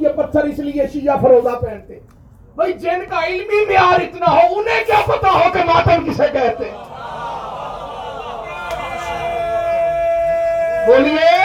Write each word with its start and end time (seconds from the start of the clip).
یہ 0.00 0.08
پتھر 0.08 0.44
اس 0.44 0.58
لیے 0.58 0.82
شیعہ 0.92 1.16
فروزہ 1.22 1.56
پہنتے۔ 1.56 1.98
بھائی، 2.54 2.72
جن 2.72 3.04
کا 3.08 3.26
علمی 3.26 3.64
معیار 3.66 4.00
اتنا 4.00 4.26
ہو، 4.32 4.58
انہیں 4.58 4.84
کیا 4.86 5.00
پتا 5.06 5.30
ہو 5.32 5.52
کہ 5.52 5.64
ماتم 5.64 6.12
کسے 6.12 6.22
کہتے۔ 6.32 6.64
ہیں 6.64 6.78
بولیے۔ 10.86 11.42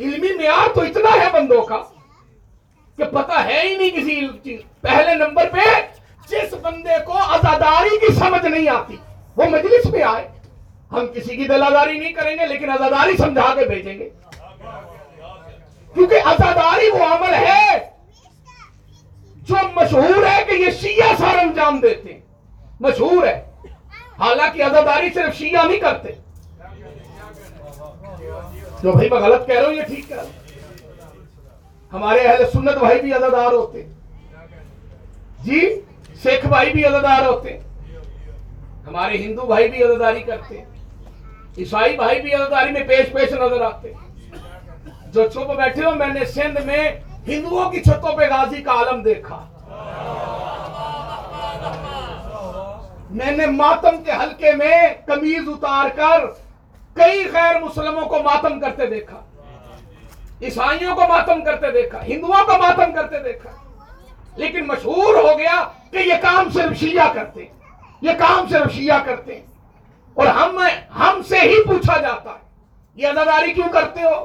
علمی 0.00 0.36
معیار 0.36 0.74
تو 0.74 0.80
اتنا 0.80 1.24
ہے 1.24 1.26
بندوں 1.32 1.62
کا 1.62 1.76
کہ 2.96 3.04
پتا 3.04 3.44
ہے 3.44 3.60
ہی 3.60 3.76
نہیں 3.76 3.90
کسی 3.90 4.28
چیز۔ 4.44 4.60
پہلے 4.80 5.14
نمبر 5.14 5.48
پہ 5.52 5.80
جس 6.28 6.54
بندے 6.62 7.04
کو 7.04 7.12
ازاداری 7.12 7.98
کی 7.98 8.12
سمجھ 8.12 8.46
نہیں 8.46 8.68
آتی، 8.68 8.96
وہ 9.36 9.44
مجلس 9.44 9.86
میں 9.86 10.02
آئے۔ 10.02 10.37
ہم 10.92 11.06
کسی 11.14 11.36
کی 11.36 11.44
دلاداری 11.44 11.98
نہیں 11.98 12.12
کریں 12.12 12.36
گے، 12.38 12.46
لیکن 12.46 12.70
ازاداری 12.70 13.16
سمجھا 13.16 13.54
کے 13.58 13.64
بھیجیں 13.64 13.98
گے۔ 13.98 14.08
کیونکہ 15.94 16.14
ازاداری 16.24 16.88
وہ 16.90 17.04
عمل 17.04 17.34
ہے 17.34 17.78
جو 19.36 19.54
مشہور 19.74 20.26
ہے 20.26 20.44
کہ 20.44 20.54
یہ 20.54 20.70
شیعہ 20.70 21.14
سار 21.18 21.38
انجام 21.38 21.80
دیتے 21.80 22.12
ہیں۔ 22.12 22.20
مشہور 22.80 23.26
ہے۔ 23.26 23.50
حالانکہ 24.18 24.62
ازاداری 24.62 25.08
صرف 25.14 25.34
شیعہ 25.34 25.66
نہیں 25.66 25.80
کرتے۔ 25.80 26.12
جو 28.82 28.92
بھائی 28.92 29.08
میں 29.10 29.20
غلط 29.20 29.46
کہہ 29.46 29.58
رہا 29.58 29.66
ہوں، 29.66 29.74
یہ 29.74 29.82
ٹھیک 29.82 30.08
کہہ 30.08 30.16
رہا 30.16 30.24
ہوں۔ 30.24 30.32
ہمارے 31.92 32.20
اہل 32.20 32.50
سنت 32.52 32.78
بھائی 32.78 33.00
بھی 33.00 33.14
ازادار 33.14 33.52
ہوتے 33.52 33.82
جی 35.44 35.80
سکھ 36.24 36.46
بھائی 36.46 36.72
بھی 36.72 36.84
ازادار 36.86 37.26
ہوتے 37.26 37.58
ہمارے 38.86 39.16
ہندو 39.16 39.46
بھائی 39.46 39.68
بھی 39.68 39.84
ازاداری 39.84 40.20
کرتے 40.20 40.64
عیسائی 41.58 41.96
بھائی 41.96 42.20
بھی 42.22 42.34
ازاداری 42.34 42.72
میں 42.72 42.80
پیش 42.80 43.12
پیش 43.12 43.32
نظر 43.32 43.60
آتے 43.60 43.92
جو 45.06 45.28
چھپ 45.28 45.54
بیٹھے 45.56 45.84
ہو، 45.84 45.90
میں 45.90 46.06
نے 46.06 46.24
سندھ 46.24 46.66
میں 46.66 46.92
ہندوؤں 47.28 47.70
کی 47.70 47.80
چھتوں 47.80 48.16
پہ 48.16 48.24
غازی 48.24 48.62
کا 48.62 48.72
عالم 48.72 49.02
دیکھا۔ 49.02 49.44
میں 53.10 53.30
نے 53.30 53.46
ماتم 53.46 54.02
کے 54.02 54.12
حلقے 54.12 54.52
میں 54.52 54.76
کمیز 55.06 55.48
اتار 55.48 55.88
کر 55.96 56.26
کئی 56.92 57.24
غیر 57.32 57.60
مسلموں 57.60 58.06
کو 58.06 58.22
ماتم 58.22 58.60
کرتے 58.60 58.86
دیکھا۔ 58.86 59.20
عیسائیوں 60.42 60.94
کو 60.94 61.02
ماتم 61.08 61.44
کرتے 61.44 61.70
دیکھا، 61.70 62.04
ہندوؤں 62.04 62.46
کو 62.46 62.52
ماتم 62.58 62.92
کرتے 62.92 63.18
دیکھا۔ 63.18 63.50
لیکن 64.36 64.66
مشہور 64.66 65.14
ہو 65.14 65.38
گیا 65.38 65.68
کہ 65.90 65.96
یہ 65.96 66.14
کام 66.22 66.50
صرف 66.50 66.78
شیعہ 66.78 67.12
کرتے 67.14 67.44
یہ 68.02 68.10
کام 68.18 68.48
صرف 68.48 68.72
شیعہ 68.72 69.04
کرتے 69.04 69.34
ہیں۔ 69.34 69.57
اور 70.18 70.26
ہم 70.26 70.58
ہم 70.98 71.20
سے 71.28 71.40
ہی 71.40 71.62
پوچھا 71.64 71.96
جاتا 72.00 72.30
ہے، 72.30 72.46
یہ 72.96 73.08
ازاداری 73.08 73.52
کیوں 73.52 73.68
کرتے 73.72 74.02
ہو؟ 74.02 74.24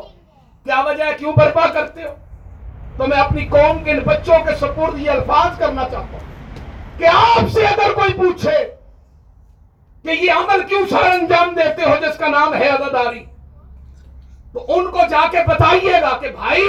کیا 0.66 0.80
وجہ 0.82 1.04
ہے؟ 1.04 1.14
کیوں 1.18 1.34
برپا 1.34 1.66
کرتے 1.74 2.04
ہو؟ 2.04 2.14
تو 2.98 3.08
میں 3.08 3.18
اپنی 3.18 3.46
قوم 3.46 3.84
کے 3.84 3.92
ان 3.92 4.00
بچوں 4.00 4.38
کے 4.46 4.56
سپرد 4.60 5.00
یہ 5.00 5.12
الفاظ 5.12 5.58
کرنا 5.60 5.84
چاہتا 5.92 6.18
ہوں 6.18 6.98
کہ 6.98 7.06
آپ 7.08 7.50
سے 7.54 7.66
اگر 7.66 7.94
کوئی 7.94 8.14
پوچھے 8.14 8.58
کہ 10.04 10.10
یہ 10.22 10.32
عمل 10.32 10.64
کیوں 10.70 10.82
سر 10.90 11.10
انجام 11.10 11.54
دیتے 11.56 11.84
ہو 11.84 11.96
جس 12.02 12.18
کا 12.18 12.28
نام 12.28 12.54
ہے 12.54 12.70
ازاداری، 12.70 13.24
تو 14.54 14.66
ان 14.68 14.90
کو 14.92 15.08
جا 15.10 15.22
کے 15.32 15.44
بتائیے 15.48 16.02
گا 16.02 16.18
کہ 16.22 16.30
بھائی، 16.30 16.66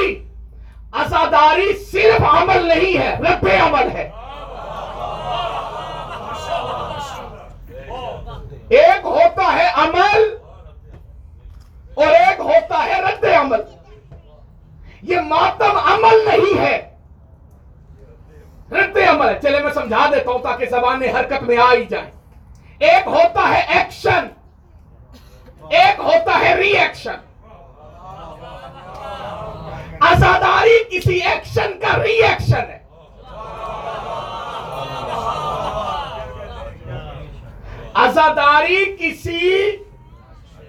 ازاداری 0.93 1.73
صرف 1.93 2.23
عمل 2.31 2.67
نہیں 2.69 2.99
ہے، 2.99 3.17
رب 3.21 3.47
عمل 3.63 3.91
ہے۔ 3.91 4.11
ایک 8.69 9.05
ہوتا 9.05 9.53
ہے 9.53 9.69
عمل 9.75 10.37
اور 11.95 12.07
ایک 12.07 12.41
ہوتا 12.41 12.85
ہے 12.85 13.01
رد 13.01 13.25
عمل۔ 13.25 13.61
یہ 15.03 15.21
ماتم 15.21 15.77
عمل 15.77 16.25
نہیں 16.25 16.59
ہے۔ 16.59 16.77
رد 18.73 18.97
عمل 19.09 19.29
ہے۔ 19.29 19.39
چلے 19.43 19.61
میں 19.61 19.73
سمجھا 19.75 20.07
دیتا 20.13 20.31
ہوں 20.31 20.39
تاکہ 20.39 20.67
زبانیں 20.67 21.13
حرکت 21.13 21.43
میں 21.43 21.57
آ 21.59 21.73
ہی 21.73 21.85
جائیں 21.85 22.11
ایک 22.79 23.07
ہوتا 23.07 23.49
ہے 23.49 23.61
ایکشن 23.61 24.27
ایک 25.71 26.01
ہوتا 26.01 26.39
ہے 26.41 26.55
ری 26.55 26.71
ایکشن 26.71 27.15
ازاداری 30.01 30.83
کسی 30.91 31.19
ایکشن 31.19 31.79
کا 31.81 32.03
ری 32.03 32.23
ایکشن 32.23 32.71
ہے۔ 32.71 32.84
ازاداری 37.95 38.97
کسی 38.99 39.71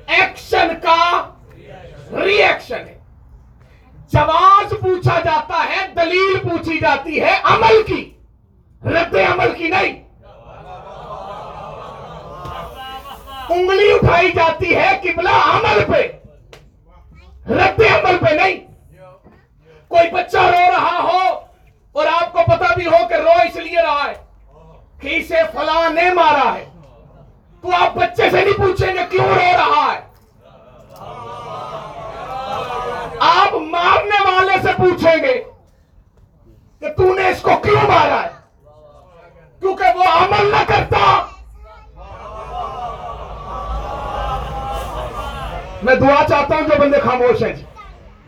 ایکشن 0.08 0.68
کا 0.84 1.30
ری 2.24 2.44
ایکشن 2.44 2.80
ہے۔ 2.80 3.00
جواز 4.13 4.69
پوچھا 4.69 5.19
جاتا 5.19 5.66
ہے، 5.69 5.88
دلیل 5.88 6.50
پوچھی 6.50 6.80
جاتی 6.80 7.22
ہے 7.22 7.38
عمل 7.44 7.84
کی۔ 7.84 8.14
رد 8.85 9.16
عمل 9.16 9.56
کی 9.58 9.68
نہیں۔ 9.68 10.06
انگلی 13.50 13.94
اٹھائی 13.94 14.31
جاتی 14.31 14.75
ہے 14.75 15.00
قبلہ 15.03 15.30
عمل 15.30 15.94
پہ۔ 15.94 16.12
رد 17.53 17.81
عمل 17.81 18.18
پہ 18.18 18.34
نہیں۔ 18.34 18.56
کوئی 19.88 20.12
بچہ 20.12 20.38
رو 20.38 20.72
رہا 20.72 21.00
ہو 21.03 21.40
اور 21.91 22.08
آپ 22.22 22.34
کو 22.34 22.40
پتا 22.46 22.74
بھی 22.75 22.88
ہو 22.88 23.08
کہ 23.09 23.14
رو 23.14 23.31
اس 23.31 23.56
لیے 23.56 23.81
رہا 23.81 24.12
ہے۔ 24.12 24.25
کہ 25.00 25.16
اسے 25.16 25.35
فلاں 25.53 25.90
نے 25.90 26.14
مارا 26.14 26.56
ہے۔ 26.56 26.75
تو 27.66 27.72
آپ 27.84 27.96
بچے 27.96 28.30
سے 28.30 28.42
نہیں 28.42 28.58
پوچھیں 28.58 28.94
گے 28.94 29.00
کیوں 29.09 29.26
رو 29.26 29.36
رہا 29.36 29.94
ہے؟ 29.94 30.00
آپ 33.20 33.53
مارنے 33.53 34.22
والے 34.22 34.53
سے 34.62 34.72
پوچھیں 34.78 35.24
گے 35.24 35.44
کہ 36.80 36.94
تو 36.98 37.14
نے 37.14 37.30
اس 37.30 37.42
کو 37.42 37.50
کیوں 37.64 37.88
مارا 37.88 38.24
ہے؟ 38.24 38.30
کیونکہ 39.59 39.98
وہ 39.98 40.03
عمل 40.03 40.52
نہ 40.52 40.64
کرتا۔ 40.68 41.22
میں 45.84 45.96
دعا 45.96 46.24
چاہتا 46.30 46.56
ہوں 46.56 46.62
جو 46.62 46.76
بندے 46.80 47.00
خاموش 47.00 47.44
ہیں 47.44 47.53
جی۔ 47.53 47.64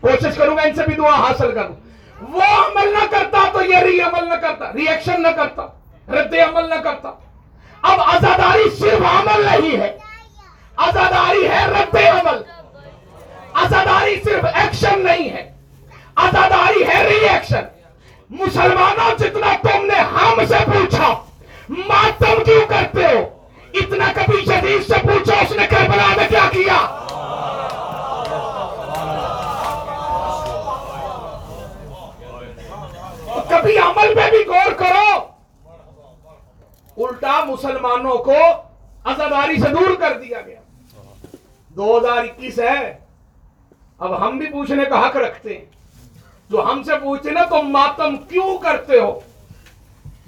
کوشش 0.00 0.36
کروں 0.36 0.56
گا 0.56 0.62
ان 0.62 0.74
سے 0.74 0.82
بھی 0.86 0.94
دعا 0.94 1.14
حاصل 1.14 1.52
کروں۔ 1.52 1.74
وہ 2.32 2.42
عمل 2.42 2.92
نہ 2.92 3.06
کرتا 3.10 3.48
تو 3.52 3.62
یہ 3.62 3.76
ری 3.76 4.00
عمل 4.00 4.28
نہ 4.28 4.34
کرتا 4.34 4.72
ری 4.72 4.88
ایکشن 4.88 5.22
نہ 5.22 5.28
کرتا، 5.28 5.66
رد 6.12 6.34
عمل 6.34 6.68
نہ 6.68 6.74
کرتا۔ 6.74 7.27
اب 7.82 8.00
ازاداری 8.00 8.70
صرف 8.78 9.02
عمل 9.02 9.44
نہیں 9.44 9.80
ہے۔ 9.80 9.96
ازاداری 10.76 11.48
ہے 11.48 11.66
رد 11.66 11.96
عمل۔ 11.96 12.42
ازاداری 13.54 14.16
صرف 14.24 14.44
ایکشن 14.54 15.00
نہیں 15.04 15.30
ہے۔ 15.30 15.52
ازاداری 16.16 16.82
ہے 16.88 17.08
ری 17.08 17.28
ایکشن 17.28 17.64
مسلمانوں 18.30 19.18
جتنا 19.18 19.52
تم 19.62 19.86
نے 19.86 19.94
ہم 19.94 20.44
سے 20.48 20.64
پوچھا 20.66 21.14
ماتم 21.68 22.44
کیوں 22.44 22.66
کرتے 22.66 23.04
ہو؟ 23.04 23.24
اتنا 23.74 24.12
کبھی 24.14 24.44
شدید 24.44 24.86
سے 24.86 24.98
پوچھا، 25.02 25.34
اس 25.34 25.50
نے 25.50 25.66
کربلا 25.66 26.06
میں 26.16 26.28
کیا 26.28 26.48
کیا؟ 26.52 26.94
کبھی 33.48 33.78
عمل 33.78 34.14
میں 34.14 34.30
بھی 34.30 34.44
الٹا 37.28 37.44
مسلمانوں 37.44 38.18
کو 38.18 38.36
ازاداری 39.04 39.60
سے 39.60 39.68
دور 39.68 39.94
کر 40.00 40.18
دیا 40.18 40.40
گیا۔ 40.40 40.60
دو 41.68 41.98
ہزار 41.98 42.16
اکیس 42.16 42.58
ہے۔ 42.58 42.98
اب 43.98 44.26
ہم 44.26 44.38
بھی 44.38 44.46
پوچھنے 44.46 44.84
کا 44.84 45.06
حق 45.06 45.16
رکھتے 45.16 45.58
ہیں۔ 45.58 45.64
جو 46.50 46.62
ہم 46.62 46.82
سے 46.82 46.92
پوچھتے 47.02 47.30
نا، 47.30 47.42
تم 47.42 47.68
ماتم 47.68 48.16
کیوں 48.16 48.58
کرتے 48.58 49.00
ہو؟ 49.00 49.20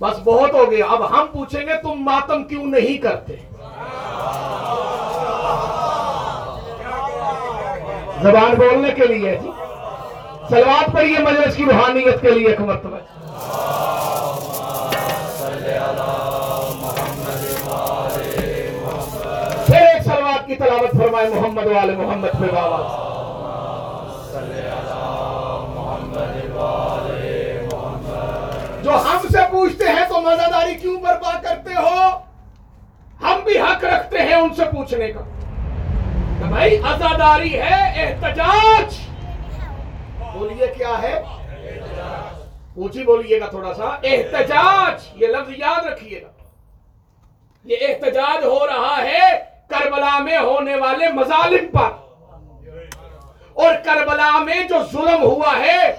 بس 0.00 0.18
بہت 0.24 0.54
ہو 0.54 0.70
گیا۔ 0.70 0.86
اب 0.86 1.10
ہم 1.10 1.26
پوچھیں 1.32 1.66
گے، 1.66 1.72
تم 1.82 1.94
ماتم 1.94 2.44
کیوں 2.44 2.66
نہیں 2.66 2.98
کرتے؟ 2.98 3.36
زبان 8.22 8.54
بولنے 8.58 8.92
کے 8.92 9.06
لیے۔ 9.06 9.38
جی 9.42 9.50
سلوات 10.48 10.92
پر 10.92 11.04
یہ 11.04 11.18
مجلس 11.18 11.56
کی 11.56 11.64
روحانیت 11.64 12.22
کے 12.22 12.30
لیے 12.30 12.48
ایک 12.48 12.60
مرتبہ۔ 12.60 12.96
تلاوت 20.60 20.90
فرمائے 20.98 21.28
محمد 21.28 21.66
والے 21.66 21.92
محمد 21.92 22.28
پہ 22.40 22.54
بابا۔ 22.54 23.06
جو 28.82 28.90
ہم 28.90 29.18
سے 29.32 29.38
پوچھتے 29.50 29.84
ہیں 29.84 30.08
تو 30.08 30.20
مزاداری 30.20 30.74
کیوں 30.74 31.00
برپا 31.00 31.40
کرتے 31.42 31.74
ہو؟ 31.74 32.18
ہم 33.22 33.40
بھی 33.44 33.58
حق 33.58 33.84
رکھتے 33.84 34.18
ہیں 34.18 34.34
ان 34.34 34.54
سے 34.54 34.64
پوچھنے 34.64 35.08
کا۔ 35.08 35.20
کہ 36.38 36.44
بھائی، 36.44 36.76
ازاداری 36.76 37.60
ہے، 37.60 37.92
احتجاج۔ 37.96 38.94
بولیے 40.32 40.66
کیا 40.66 41.02
ہے؟ 41.02 41.22
اونچی 42.76 43.02
بولیے 43.04 43.40
گا 43.40 43.46
تھوڑا 43.46 43.74
سا۔ 43.74 43.84
احتجاج، 43.84 45.08
یہ 45.14 45.26
لفظ 45.26 45.50
یاد 45.56 45.86
رکھیے 45.86 46.22
گا۔ 46.22 46.28
یہ 47.64 47.76
احتجاج 47.88 48.44
ہو 48.44 48.66
رہا 48.66 49.02
ہے 49.02 49.49
کربلا 49.70 50.18
میں 50.18 50.38
ہونے 50.38 50.76
والے 50.76 51.08
مظالم 51.08 51.70
پر۔ 51.72 51.88
اور 53.52 53.74
کربلا 53.84 54.38
میں 54.38 54.68
جو 54.68 54.76
ظلم 54.92 55.22
ہوا 55.22 55.58
ہے، 55.58 55.96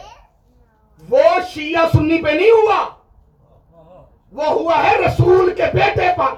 وہ 1.10 1.22
شیعہ 1.54 1.86
سنی 1.94 2.22
پہ 2.22 2.30
نہیں 2.30 2.52
ہوا۔ 2.52 2.86
وہ 4.32 4.46
ہوا 4.46 4.84
ہے 4.84 4.98
رسول 4.98 5.54
کے 5.56 5.64
بیٹے 5.74 6.08
پر۔ 6.18 6.36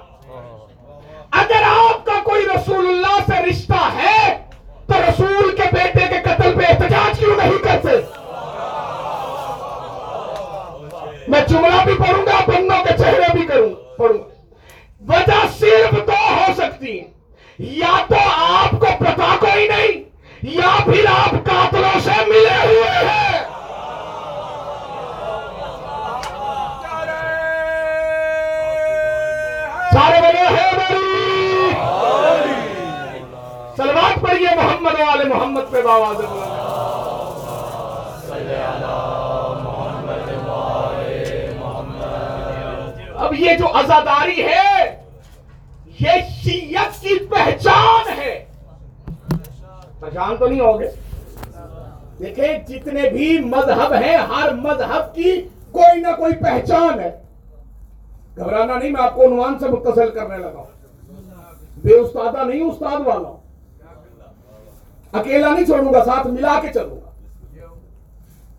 اگر 1.32 1.64
آپ 1.66 2.06
کا 2.06 2.22
کوئی 2.24 2.46
رسول 2.46 2.88
اللہ 2.88 3.20
سے 3.26 3.50
رشتہ 3.50 3.90
ہے، 3.96 4.46
تو 4.88 4.94
رسول 5.10 5.56
کے 5.56 5.64
بیٹے 5.72 6.08
کے 6.08 6.22
قتل 6.24 6.60
پہ 6.60 6.66
احتجاج 6.70 7.20
کیوں 7.20 7.36
نہیں 7.36 7.64
کرتے؟ 7.64 7.90
میں 11.28 11.42
جملہ 11.42 11.84
بھی 11.86 11.94
پڑھوں 11.94 12.26
گا، 12.26 12.40
بندوں 12.48 12.84
کے 12.84 13.04
چہرے 13.04 13.38
بھی 13.38 13.48
کروں، 13.48 13.98
پڑھوں۔ 13.98 14.18
گا 14.18 15.14
وجہ 15.14 15.48
صرف 15.60 15.92
دو 15.92 16.12
ہو 16.12 16.54
سکتی 16.58 17.00
ہیں۔ 17.00 17.13
یا 17.60 17.96
تو 18.08 18.16
آپ 18.36 18.72
کو 18.72 18.88
پتا 19.00 19.36
کوئی 19.40 19.68
نہیں، 19.68 20.02
یا 20.54 20.70
پھر 20.86 21.06
آپ 21.10 21.32
قاتلوں 21.46 22.00
سے 22.04 22.26
ملے 22.28 22.56
ہوئے 22.64 22.90
ہیں۔ 22.90 23.40
سارے 29.92 30.22
بڑے 30.22 30.48
ہیں 30.56 30.72
سلوات 33.78 34.22
پڑھیے 34.22 34.56
محمد 34.56 35.00
والے 35.00 35.30
محمد 35.30 35.72
پہ 35.72 35.82
باواز۔ 35.82 36.26
اب 43.18 43.34
یہ 43.34 43.58
جو 43.58 43.68
ازاداری 43.78 44.44
ہے 44.44 44.73
یہ 46.04 46.12
شیعت 46.30 47.02
کی 47.02 47.26
پہچان 47.26 48.20
ہے۔ 48.20 48.46
پہچان 50.00 50.38
تو 50.38 50.48
نہیں 50.48 50.60
ہوگے۔ 50.60 50.90
دیکھیں، 52.20 52.68
جتنے 52.68 53.10
بھی 53.10 53.40
مذہب 53.40 53.94
ہیں، 53.94 54.18
ہر 54.18 54.54
مذہب 54.54 55.16
کی 55.16 55.42
کوئی 55.72 56.02
نہ 56.02 56.08
کوئی 56.18 56.34
پہچان 56.34 57.00
ہے۔ 57.00 57.22
گھبرانا 58.38 58.78
نہیں، 58.78 58.92
میں 58.92 59.04
آپ 59.04 59.16
کو 59.16 59.26
عنوان 59.26 59.60
سے 59.60 59.70
متصل 59.70 60.10
کرنے 60.10 60.38
لگا 60.38 60.58
ہوں۔ 60.58 60.66
بے 61.78 61.94
استادہ 61.94 62.44
نہیں، 62.44 62.62
استاد 62.62 63.08
والا۔ 63.08 63.30
ہوں 63.30 63.38
اکیلا 65.12 65.50
نہیں 65.50 65.66
چھوڑوں 65.66 65.94
گا، 65.94 66.06
ساتھ 66.06 66.28
ملا 66.28 66.60
کے 66.62 66.68
چلوں 66.74 66.96
گا۔ 66.96 67.10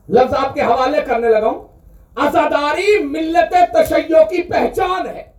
لفظ 0.08 0.35
آپ 0.35 0.55
کے 0.55 0.62
حوالے 0.62 1.00
کرنے 1.00 1.29
لگا 1.29 1.47
ہوں۔ 1.47 1.69
ازاداری 2.17 3.05
ملت 3.05 3.55
تشیع 3.75 4.23
کی 4.23 4.43
پہچان 4.43 5.06
ہے۔ 5.06 5.33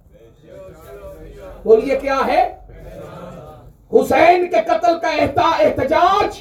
بولیے 1.65 1.95
کیا 1.99 2.17
ہے؟ 2.27 2.41
حسین 3.93 4.49
کے 4.49 4.61
قتل 4.65 4.99
کا 4.99 5.49
احتجاج 5.59 6.39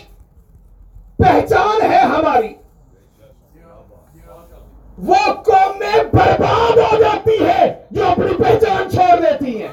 پہچان 1.19 1.83
ہے 1.93 2.01
ہماری۔ 2.01 2.53
وہ 5.07 5.23
قومیں 5.47 6.03
برباد 6.13 6.77
ہو 6.79 6.97
جاتی 6.97 7.39
ہے 7.47 7.73
جو 7.91 8.07
اپنی 8.07 8.35
پہچان 8.43 8.91
چھوڑ 8.91 9.17
دیتی 9.21 9.63
ہیں 9.63 9.73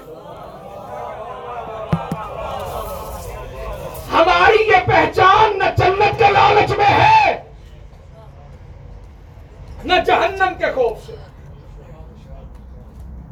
ہماری 4.13 4.63
یہ 4.69 4.85
پہچان 4.85 5.57
نہ 5.59 5.69
جنت 5.77 6.17
کے 6.19 6.31
لالچ 6.31 6.71
میں 6.77 6.93
ہے، 7.01 7.37
نہ 9.83 9.93
جہنم 10.05 10.53
کے 10.59 10.71
خوف 10.75 11.05
سے۔ 11.05 11.15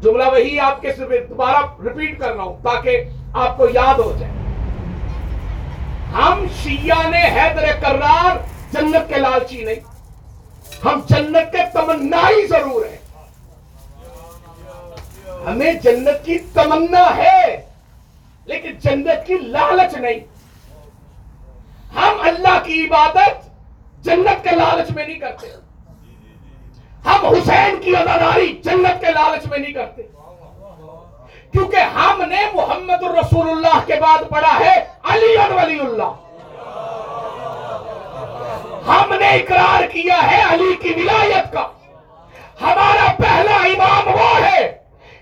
جملہ 0.02 0.24
وہی 0.24 0.60
آپ 0.60 0.82
کے 0.82 0.94
صرف 0.94 1.30
دوبارہ 1.30 1.66
ریپیٹ 1.84 2.20
کر 2.20 2.36
رہا 2.36 2.44
ہوں 2.44 2.58
تاکہ 2.64 3.04
آپ 3.34 3.58
کو 3.58 3.68
یاد 3.74 4.00
ہو 4.00 4.14
جائے۔ 4.20 4.32
ہم 6.14 6.46
شیعہ 6.64 7.10
نے 7.10 7.24
حیدر 7.36 7.66
کرار 7.82 8.38
جنت 8.72 9.10
کے 9.10 9.16
لالچی 9.16 9.64
نہیں، 9.64 9.80
ہم 10.86 11.00
جنت 11.10 11.52
کے 11.52 11.58
تمنائی 11.74 12.48
ضرور 12.48 12.86
ہیں۔ 12.86 12.98
ہمیں 15.46 15.74
جنت 15.74 16.26
کی 16.26 16.38
تمنا 16.54 17.06
ہے، 17.18 17.62
لیکن 18.46 18.72
جنت 18.80 19.28
کی 19.28 19.34
لالچ 19.34 19.98
نہیں۔ 19.98 20.20
ہم 21.96 22.22
اللہ 22.22 22.60
کی 22.64 22.86
عبادت 22.86 24.06
جنت 24.06 24.44
کے 24.44 24.56
لالچ 24.56 24.92
میں 24.92 25.08
نہیں 25.08 25.20
کرتے۔ 25.20 25.48
ہم 27.06 27.26
حسین 27.26 27.82
کی 27.82 27.96
اداداری 27.96 28.62
جنت 28.64 29.02
کے 29.02 29.12
لالچ 29.12 29.46
میں 29.46 29.58
نہیں 29.58 29.74
کرتے۔ 29.74 30.02
کیونکہ 31.52 31.76
ہم 31.76 32.24
نے 32.30 32.42
محمد 32.54 33.04
الرسول 33.04 33.50
اللہ 33.50 33.80
کے 33.86 33.94
بعد 34.02 34.30
پڑھا 34.30 34.60
ہے 34.60 34.74
علی 35.04 35.36
ولی 35.56 35.80
اللہ۔ 35.80 36.12
ہم 38.88 39.14
نے 39.20 39.30
اقرار 39.30 39.88
کیا 39.88 40.32
ہے 40.32 40.42
علی 40.54 40.76
کی 40.82 40.90
ولایت 40.90 41.54
کا۔ 41.54 41.68
ہمارا 42.62 43.12
پہلا 43.18 43.56
امام 43.56 44.08
وہ 44.08 44.46
ہے 44.46 44.78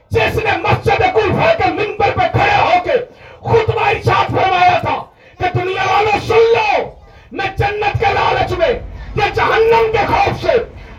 جس 0.09 0.35
نے 0.35 0.51
مسجد 0.57 1.01
کلفہ 1.13 1.53
کے 1.57 1.71
منبر 1.73 2.11
پہ 2.15 2.27
کھڑے 2.31 2.55
ہو 2.61 2.83
کے 2.83 2.97
خطبہ 3.39 3.87
ارشاد 3.89 4.29
فرمایا 4.29 4.77
تھا 4.81 5.03
کہ 5.39 5.57
دنیا 5.57 5.83
والوں 5.91 6.19
سن 6.27 6.53
لو، 6.53 6.89
میں 7.31 7.49
جنت 7.57 7.99
کے 7.99 8.13
لالچ 8.13 8.51
میں 8.51 8.73
یا 9.15 9.27
جہنم 9.33 9.91
کے 9.91 10.05
خوف 10.07 10.41
سے 10.41 10.57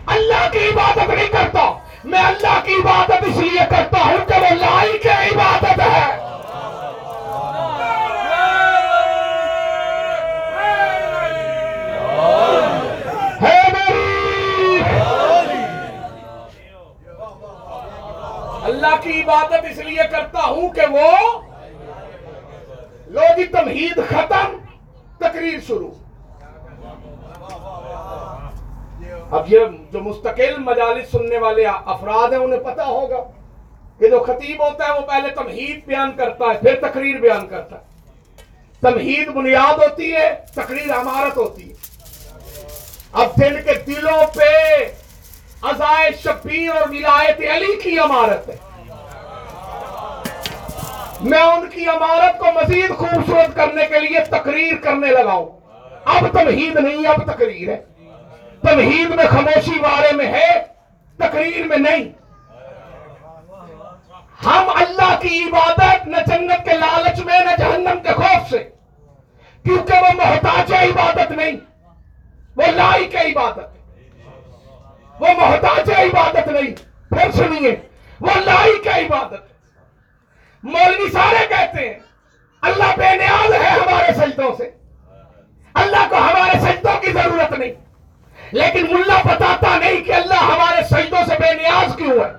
اللہ 0.09 0.49
کی 0.51 0.59
عبادت 0.67 1.09
نہیں 1.09 1.27
کرتا۔ 1.27 1.65
میں 2.03 2.19
اللہ 2.19 2.59
کی 2.63 2.73
عبادت 2.73 3.23
اس 3.27 3.37
لیے 3.37 3.61
کرتا 3.69 3.97
ہوں 4.05 4.17
کہ 4.27 4.39
وہ 4.41 4.55
لائی 4.55 4.97
کی 4.97 5.09
عبادت 5.09 5.79
ہے۔ 5.79 6.29
اللہ 18.63 18.95
کی 19.01 19.21
عبادت 19.21 19.65
اس 19.71 19.77
لیے 19.77 20.03
کرتا 20.11 20.39
ہوں 20.39 20.69
کہ 20.69 20.85
وہ 20.91 21.41
لو 23.07 23.21
جی 23.37 23.45
تمہید 23.45 23.97
ختم 24.09 24.57
تقریر 25.17 25.59
شروع۔ 25.67 25.91
اب 29.31 29.53
یہ 29.53 29.59
جو 29.91 29.99
مستقل 29.99 30.57
مجالس 30.57 31.11
سننے 31.11 31.37
والے 31.37 31.65
افراد 31.85 32.29
ہیں، 32.29 32.39
انہیں 32.39 32.59
پتا 32.59 32.85
ہوگا 32.85 33.23
کہ 33.99 34.09
جو 34.09 34.19
خطیب 34.19 34.63
ہوتا 34.63 34.87
ہے، 34.87 34.91
وہ 34.91 34.99
پہلے 34.99 35.29
تمہید 35.29 35.85
بیان 35.85 36.11
کرتا 36.11 36.45
ہے، 36.45 36.59
پھر 36.59 36.89
تقریر 36.89 37.15
بیان 37.15 37.47
کرتا 37.47 37.75
ہے۔ 37.75 37.81
تمہید 38.81 39.27
بنیاد 39.27 39.79
ہوتی 39.79 40.13
ہے، 40.13 40.35
تقریر 40.55 40.93
عمارت 41.01 41.37
ہوتی 41.37 41.69
ہے۔ 41.69 41.75
اب 43.13 43.27
دل 43.41 43.61
کے 43.61 43.73
دلوں 43.73 44.35
پہ 44.35 44.85
ازائے 45.61 46.09
شبیر 46.23 46.69
اور 46.69 46.89
ولایت 46.89 47.37
علی 47.55 47.81
کی 47.83 47.99
عمارت 47.99 48.49
ہے۔ 48.49 48.57
میں 51.21 51.41
ان 51.41 51.69
کی 51.69 51.85
عمارت 51.85 52.39
کو 52.39 52.45
مزید 52.45 52.89
خوبصورت 52.97 53.55
کرنے 53.55 53.85
کے 53.87 53.99
لیے 53.99 54.19
تقریر 54.29 54.73
کرنے 54.75 55.07
لگا 55.07 55.31
ہوں۔ 55.31 55.59
اب 56.05 56.27
تمہید 56.31 56.75
نہیں، 56.75 57.07
اب 57.07 57.33
تقریر 57.33 57.69
ہے۔ 57.69 57.88
تمہید 58.61 59.09
میں 59.09 59.25
خاموشی 59.31 59.79
بارے 59.79 60.11
میں 60.11 60.25
ہے، 60.25 60.63
تقریر 61.17 61.65
میں 61.65 61.77
نہیں۔ 61.77 62.03
ہم 64.45 64.69
اللہ 64.75 65.19
کی 65.21 65.43
عبادت 65.43 66.07
نہ 66.07 66.17
جنت 66.27 66.65
کے 66.65 66.73
لالچ 66.73 67.19
میں، 67.19 67.39
نہ 67.39 67.55
جہنم 67.57 67.99
کے 68.03 68.09
خوف 68.09 68.49
سے، 68.49 68.69
کیونکہ 69.63 69.93
وہ 69.93 70.07
محتاج 70.13 70.73
عبادت 70.73 71.31
نہیں، 71.31 71.51
وہ 72.55 72.63
لائی 72.71 73.31
عبادت۔ 73.31 73.79
وہ 75.19 75.27
محتاج 75.37 75.91
عبادت 75.91 76.47
نہیں۔ 76.47 76.75
پھر 77.09 77.31
سنیے، 77.31 77.75
وہ 78.21 78.31
لائی 78.35 78.83
کی 78.83 78.89
عبادت۔ 78.89 79.49
مولوی 80.63 81.09
سارے 81.09 81.47
کہتے 81.49 81.87
ہیں، 81.87 81.99
اللہ 82.61 82.95
بے 82.97 83.15
نیاز 83.15 83.53
ہے 83.53 83.69
ہمارے 83.69 84.13
سجدوں 84.13 84.55
سے۔ 84.57 84.71
اللہ 85.73 86.07
کو 86.09 86.17
ہمارے 86.17 86.59
سجدوں 86.59 87.01
کی 87.01 87.11
ضرورت 87.11 87.59
نہیں۔ 87.59 87.88
لیکن 88.51 88.93
ملا 88.93 89.17
بتاتا 89.25 89.77
نہیں 89.77 90.03
کہ 90.03 90.13
اللہ 90.13 90.43
ہمارے 90.43 90.83
سجدوں 90.83 91.25
سے 91.27 91.35
بے 91.39 91.53
نیاز 91.53 91.95
کیوں 91.95 92.11
ہے؟ 92.11 92.31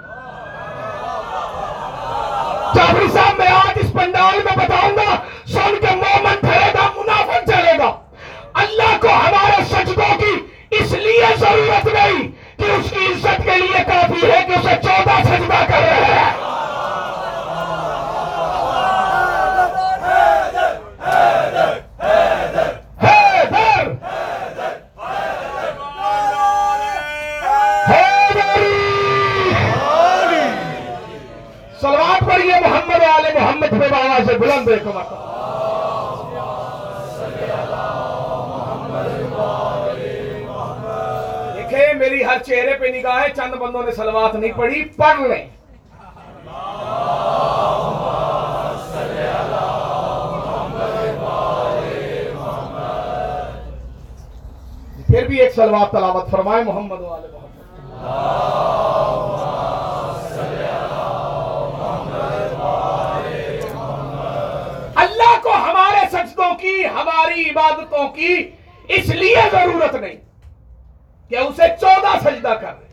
جعفری 2.74 3.08
صاحب، 3.12 3.38
میں 3.38 3.46
آج 3.46 3.78
اس 3.84 3.92
پنڈال 3.92 4.38
میں 4.44 4.56
بتاؤں 4.56 4.96
گا، 4.96 5.16
سن 5.46 5.74
کے 5.80 5.94
مومن 5.94 6.36
پھرے 6.40 6.72
گا، 6.74 6.88
منافق 6.96 7.46
چلے 7.46 7.78
گا۔ 7.78 7.90
اللہ 8.54 8.96
کو 9.00 9.08
ہمارے 9.08 9.64
سجدوں 9.64 10.18
کی 10.18 10.46
اس 10.70 10.92
لیے 10.92 11.26
ضرورت 11.38 11.86
نہیں 11.86 12.28
کہ 12.58 12.62
اس 12.62 12.90
کی 12.90 13.06
عزت 13.06 13.44
کے 13.44 13.56
لیے 13.56 13.84
کافی 13.86 14.30
ہے 14.30 14.44
کہ 14.46 14.52
اسے 14.52 14.74
چودہ 14.82 15.22
سجدہ 15.22 15.64
کر 15.68 15.80
رہے 15.80 16.18
ہیں۔ 16.18 16.30
محمد 33.40 33.70
پہ 33.80 33.94
آواز 33.94 34.26
سے 34.26 34.38
بلند 34.38 34.68
ہے 34.68 34.78
کمر 34.84 35.04
دیکھے 41.54 41.92
میری 41.98 42.24
ہر 42.24 42.38
چہرے 42.46 42.74
پہ 42.80 42.86
نگاہ 42.96 43.20
ہے، 43.22 43.28
چند 43.36 43.54
بندوں 43.60 43.82
نے 43.82 43.92
سلوات 43.92 44.34
نہیں 44.34 44.52
پڑھی، 44.56 44.84
پڑھ 44.96 45.20
لیں۔ 45.20 45.44
پھر 55.06 55.26
بھی 55.26 55.40
ایک 55.40 55.54
سلوات 55.54 55.90
تلاوت 55.92 56.30
فرمائے 56.30 56.64
محمد 56.64 57.00
والے 57.00 57.28
محمد۔ 57.32 58.49
سجدوں 66.10 66.54
کی، 66.54 66.84
ہماری 66.86 67.50
عبادتوں 67.50 68.08
کی 68.08 68.50
اس 68.88 69.08
لیے 69.08 69.36
ضرورت 69.52 69.94
نہیں 69.94 70.16
کہ 71.30 71.36
اسے 71.36 71.62
چودہ 71.80 72.18
سجدہ 72.22 72.54
کر 72.60 72.68
رہے 72.68 72.88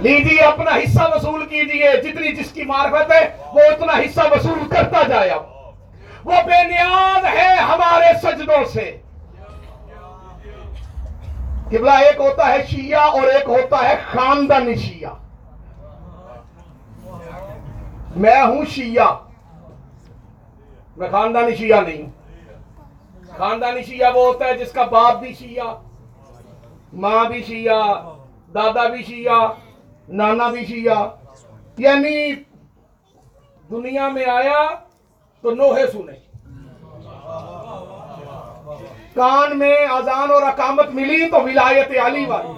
لیجیے 0.00 0.40
اپنا 0.40 0.76
حصہ 0.76 1.02
وصول 1.14 1.46
کیجیے 1.46 1.90
جتنی 2.02 2.32
جس 2.32 2.50
کی 2.52 2.62
معرفت 2.64 3.12
ہے، 3.12 3.36
وہ 3.52 3.60
اتنا 3.60 3.92
حصہ 3.92 4.20
وصول 4.30 4.68
کرتا 4.68 5.02
جائے 5.08 5.30
اب 5.30 5.44
وہ 6.24 6.42
بے 6.44 6.64
نیاز 6.64 7.24
ہے 7.24 7.54
ہمارے 7.54 8.12
سجدوں 8.22 8.64
سے۔ 8.72 8.96
قبلہ 11.66 11.90
ایک 11.90 12.20
ہوتا 12.20 12.48
ہے 12.48 12.66
شیعہ 12.70 13.00
اور 13.00 13.22
ایک 13.22 13.48
ہوتا 13.48 13.88
ہے 13.88 13.94
خاندانی 14.12 14.74
شیعہ۔ 14.74 15.14
میں 18.16 18.42
ہوں 18.42 18.64
شیعہ۔ 18.64 19.31
میں 20.96 21.08
خاندانی 21.10 21.56
شیعہ 21.56 21.80
نہیں 21.80 22.02
ہوں۔ 22.02 22.10
خاندانی 23.38 23.82
شیعہ 23.82 24.16
وہ 24.16 24.26
ہوتا 24.26 24.44
ہے 24.44 24.58
جس 24.58 24.72
کا 24.72 24.84
باپ 24.84 25.16
بھی 25.16 25.34
شیعہ 25.34 25.74
ماں 26.92 27.24
بھی 27.24 27.42
شیعہ 27.42 27.82
دادا 28.54 28.88
بھی 28.88 29.02
شیعہ 29.02 29.48
نانا 30.08 30.48
بھی 30.48 30.64
شیعہ۔ 30.66 31.08
یعنی 31.78 32.34
دنیا 33.70 34.08
میں 34.08 34.24
آیا 34.24 34.68
تو 35.42 35.50
نوہے 35.50 35.86
سنے۔ 35.86 36.12
کان 39.14 39.58
میں 39.58 39.76
اذان 39.86 40.30
اور 40.30 40.42
اقامت 40.42 40.88
ملی 40.88 41.30
تو 41.30 41.40
ولایت 41.40 41.90
علی 42.04 42.24
والی 42.26 42.52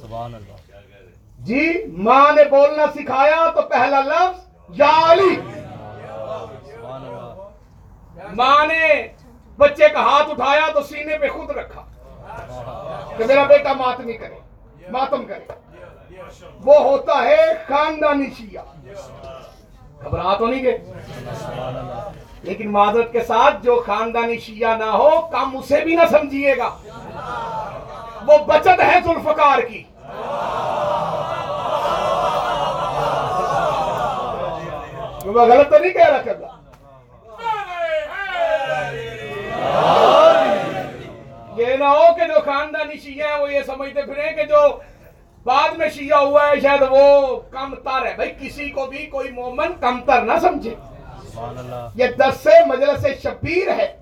سبحان 0.00 0.34
اللہ۔ 0.34 0.56
جی 1.38 1.84
ماں 1.96 2.32
نے 2.32 2.44
بولنا 2.44 2.86
سکھایا 2.94 3.50
تو 3.50 3.62
پہلا 3.62 4.00
لفظ 4.00 4.46
یا 4.68 4.90
علی۔ 5.12 5.57
ماں 8.32 8.66
نے 8.66 9.08
بچے 9.56 9.88
کا 9.88 10.00
ہاتھ 10.00 10.30
اٹھایا 10.30 10.68
تو 10.74 10.82
سینے 10.82 11.18
پہ 11.18 11.28
خود 11.28 11.50
رکھا۔ 11.50 11.82
کہ 13.16 13.24
میرا 13.24 13.44
بیٹا 13.44 13.72
ماتمی 13.72 14.12
کرے، 14.12 14.34
ماتم 14.90 15.24
کرے۔ 15.24 15.52
وہ 16.64 16.74
ہوتا 16.78 17.22
ہے 17.22 17.36
خاندانی 17.68 18.26
شیعہ۔ 18.38 18.64
گھبرا 20.04 20.34
تو 20.34 20.46
نہیں 20.46 20.64
گئے 20.64 20.78
لیکن 22.42 22.72
معذرت 22.72 23.12
کے 23.12 23.20
ساتھ 23.20 23.56
جو 23.62 23.82
خاندانی 23.86 24.38
شیعہ 24.38 24.76
نہ 24.76 24.84
ہو، 24.84 25.20
کم 25.20 25.56
اسے 25.56 25.80
بھی 25.84 25.94
نہ 25.96 26.02
سمجھیے 26.10 26.56
گا۔ 26.56 26.76
وہ 28.26 28.38
بچت 28.46 28.80
ہے 28.80 28.98
ذوالفقار 29.04 29.58
کی۔ 29.58 29.82
میں 35.24 35.44
غلط 35.46 35.70
تو 35.70 35.78
نہیں 35.78 35.92
کہہ 35.92 36.08
رہا 36.08 36.22
کرنا 36.22 36.57
یہ 41.56 41.76
نہ 41.76 41.84
ہو 41.84 42.14
کہ 42.14 42.26
جو 42.26 42.40
خاندانی 42.44 42.98
شیعہ 42.98 43.28
ہیں 43.28 43.38
وہ 43.40 43.52
یہ 43.52 43.62
سمجھتے 43.66 44.02
پھریں 44.02 44.32
کہ 44.36 44.44
جو 44.44 44.60
بعد 45.44 45.68
میں 45.78 45.88
شیعہ 45.88 46.18
ہوا 46.18 46.48
ہے 46.48 46.60
شاید 46.60 46.82
وہ 46.90 47.36
کم 47.50 47.74
تر 47.74 48.06
ہے۔ 48.06 48.14
بھائی 48.16 48.32
کسی 48.40 48.70
کو 48.70 48.86
بھی 48.86 49.06
کوئی 49.06 49.30
مومن 49.30 49.72
کم 49.80 50.00
تر 50.06 50.22
نہ 50.22 50.32
سمجھے۔ 50.42 50.74
یہ 51.94 52.06
دس 52.06 52.34
سے 52.42 52.64
مجلس 52.66 53.06
شبیر 53.22 53.68
ہے 53.70 53.96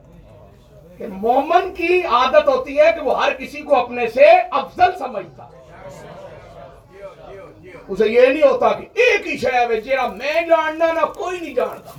کہ 0.99 1.07
مومن 1.07 1.75
کی 1.75 2.03
عادت 2.03 2.49
ہوتی 2.49 2.79
ہے 2.79 2.93
کہ 2.93 3.01
وہ 3.01 3.25
ہر 3.25 3.33
کسی 3.39 3.61
کو 3.61 3.77
اپنے 3.77 4.07
سے 4.09 4.27
افضل 4.51 4.99
سمجھتا۔ 4.99 5.49
اسے 7.89 8.09
یہ 8.09 8.27
نہیں 8.27 8.43
ہوتا 8.43 8.69
کہ 8.69 8.87
ایک 8.95 9.27
ہی 9.27 9.37
شے 9.39 9.53
ہے 9.53 9.81
جیڑا 9.81 10.07
میں 10.07 10.41
جاننا 10.49 10.93
نہ 10.93 11.05
کوئی 11.07 11.41
نہیں 11.41 11.55
جانتا۔ 11.55 11.91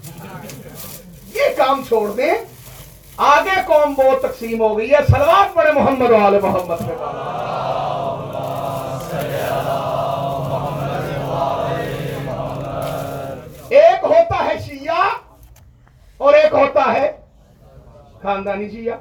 یہ 1.36 1.56
کام 1.58 1.82
چھوڑ 1.88 2.12
دیں۔ 2.12 2.34
آگے 3.18 3.62
قوم 3.66 3.94
بہت 3.94 4.22
تقسیم 4.22 4.62
ہو 4.62 4.78
گئی 4.78 4.92
ہے۔ 4.92 4.98
سلوات 5.10 5.56
پڑے 5.56 5.72
محمد 5.72 6.10
والے 6.10 6.40
محمد 6.40 6.78
کے 6.78 6.96
بعد۔ 7.00 7.14
ایک 13.70 14.04
ہوتا 14.04 14.46
ہے 14.46 14.60
شیعہ 14.60 15.10
اور 16.18 16.34
ایک 16.34 16.54
ہوتا 16.54 16.94
ہے 16.94 17.12
خاندانی 18.24 18.70
شیعہ۔ 18.70 18.98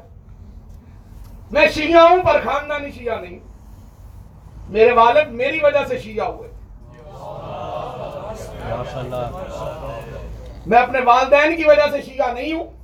میں 1.50 1.68
شیعہ 1.68 2.00
ہوں 2.00 2.22
پر 2.24 2.40
خاندانی 2.44 2.90
شیعہ 2.90 3.20
نہیں۔ 3.20 3.38
میرے 4.68 4.92
والد 4.92 5.28
میری 5.28 5.58
وجہ 5.62 5.84
سے 5.88 5.98
شیعہ 5.98 6.26
ہوئے۔ 6.26 6.50
میں 10.66 10.78
اپنے 10.78 10.98
والدین 11.04 11.56
کی 11.56 11.64
وجہ 11.66 11.90
سے 11.90 12.02
شیعہ 12.02 12.32
نہیں 12.32 12.52
ہوں۔ 12.52 12.75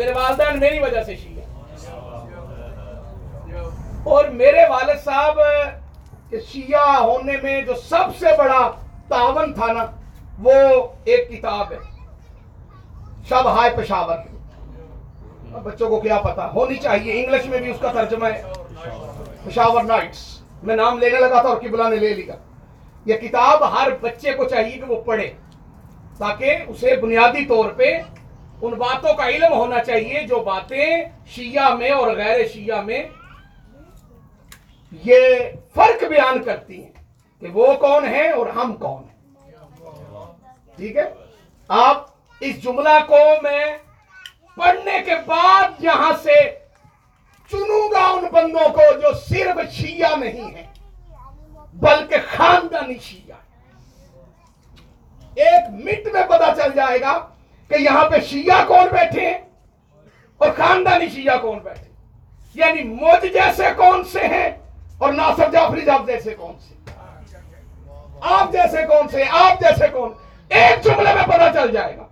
میرے 0.00 0.12
والدین 0.12 0.58
میری 0.60 0.78
وجہ 0.78 1.02
سے 1.02 1.14
شیعہ 1.16 1.46
اور 4.04 4.24
میرے 4.24 4.62
والد 4.68 5.04
صاحب 5.04 5.38
کے 6.30 6.40
شیعہ 6.40 7.00
ہونے 7.00 7.36
میں 7.42 7.60
جو 7.62 7.74
سب 7.74 8.16
سے 8.18 8.26
بڑا 8.38 8.60
تعاون 9.08 9.52
تھا 9.54 9.66
نا، 9.72 9.84
وہ 10.42 10.52
ایک 11.04 11.28
کتاب 11.30 11.72
ہے، 11.72 11.78
شب 13.28 13.48
ہائے 13.48 13.70
پشاور 13.76 14.16
بچوں 15.62 15.88
کو 15.90 16.00
کیا 16.00 16.18
پتا 16.18 16.48
ہونی 16.54 16.76
چاہیے، 16.76 17.12
انگلش 17.12 17.46
میں 17.46 17.58
بھی 17.58 17.70
اس 17.70 17.80
کا 17.80 17.92
ترجمہ 17.92 18.26
ہے۔ 18.26 18.42
پشاور 19.44 19.82
نائٹس۔ 19.82 20.22
میں 20.62 20.76
نام 20.76 20.98
لینے 20.98 21.18
لگا 21.20 21.40
تھا 21.40 21.48
اور 21.48 21.56
قبلہ 21.56 21.88
نے 21.88 21.96
لے 21.96 22.14
لیا۔ 22.14 22.34
یہ 23.04 23.16
کتاب 23.18 23.64
ہر 23.74 23.88
بچے 24.00 24.32
کو 24.32 24.44
چاہیے 24.44 24.76
کہ 24.76 24.84
وہ 24.88 25.00
پڑھے، 25.02 25.30
تاکہ 26.18 26.56
اسے 26.66 26.96
بنیادی 26.96 27.44
طور 27.44 27.70
پہ 27.70 27.92
ان 28.62 28.74
باتوں 28.78 29.12
کا 29.14 29.28
علم 29.28 29.52
ہونا 29.52 29.82
چاہیے 29.84 30.26
جو 30.26 30.40
باتیں 30.44 30.86
شیعہ 31.34 31.74
میں 31.74 31.90
اور 31.90 32.08
غیر 32.16 32.46
شیعہ 32.48 32.80
میں 32.82 33.02
یہ 35.04 35.38
فرق 35.74 36.04
بیان 36.10 36.42
کرتی 36.42 36.82
ہیں 36.82 36.92
کہ 37.42 37.48
وہ 37.52 37.72
کون 37.80 38.04
ہے 38.04 38.28
اور 38.30 38.46
ہم 38.56 38.74
کون 38.76 39.02
ہیں۔ 39.02 39.18
ٹھیک 40.76 40.96
ہے؟ 40.96 41.08
آپ 41.70 42.06
اس 42.40 42.62
جملہ 42.62 42.98
کو 43.08 43.18
میں 43.42 43.64
پڑھنے 44.56 44.98
کے 45.06 45.14
بعد 45.26 45.82
یہاں 45.84 46.12
سے 46.22 46.38
چنوں 47.50 47.88
گا 47.92 48.04
ان 48.06 48.24
بندوں 48.32 48.68
کو 48.74 48.92
جو 49.00 49.12
صرف 49.28 49.72
شیعہ 49.72 50.16
نہیں 50.16 50.54
ہیں، 50.56 50.66
بلکہ 51.74 52.16
خاندانی 52.36 52.98
شیعہ 53.02 53.38
ایک 55.36 55.70
منٹ 55.84 56.12
میں 56.12 56.22
پتا 56.28 56.52
چل 56.56 56.72
جائے 56.76 57.00
گا 57.00 57.18
کہ 57.70 57.74
یہاں 57.74 58.10
پہ 58.10 58.20
شیعہ 58.20 58.64
کون 58.66 58.88
بیٹھے 58.92 59.26
ہیں 59.26 59.38
اور 60.38 60.48
خاندانی 60.56 61.08
شیعہ 61.08 61.36
کون 61.36 61.58
بیٹھے 61.58 61.90
یعنی 62.54 62.82
مجھ 62.82 63.26
جیسے 63.32 63.64
کون 63.76 64.04
سے 64.04 64.20
ہیں 64.20 64.50
اور 64.98 65.12
ناصر 65.12 65.50
جعفری 65.52 65.84
صاحب 65.84 66.06
جیسے 66.06 66.34
کون 66.34 66.52
سے 66.60 66.74
آپ 68.20 68.52
جیسے 68.52 68.86
کون 68.86 69.08
سے 69.08 69.24
آپ 69.30 69.60
جیسے 69.60 69.88
کون 69.92 70.12
ایک 70.48 70.84
جملے 70.84 71.14
میں 71.14 71.22
پتا 71.22 71.52
چل 71.54 71.70
جائے 71.72 71.96
گا۔ 71.96 72.06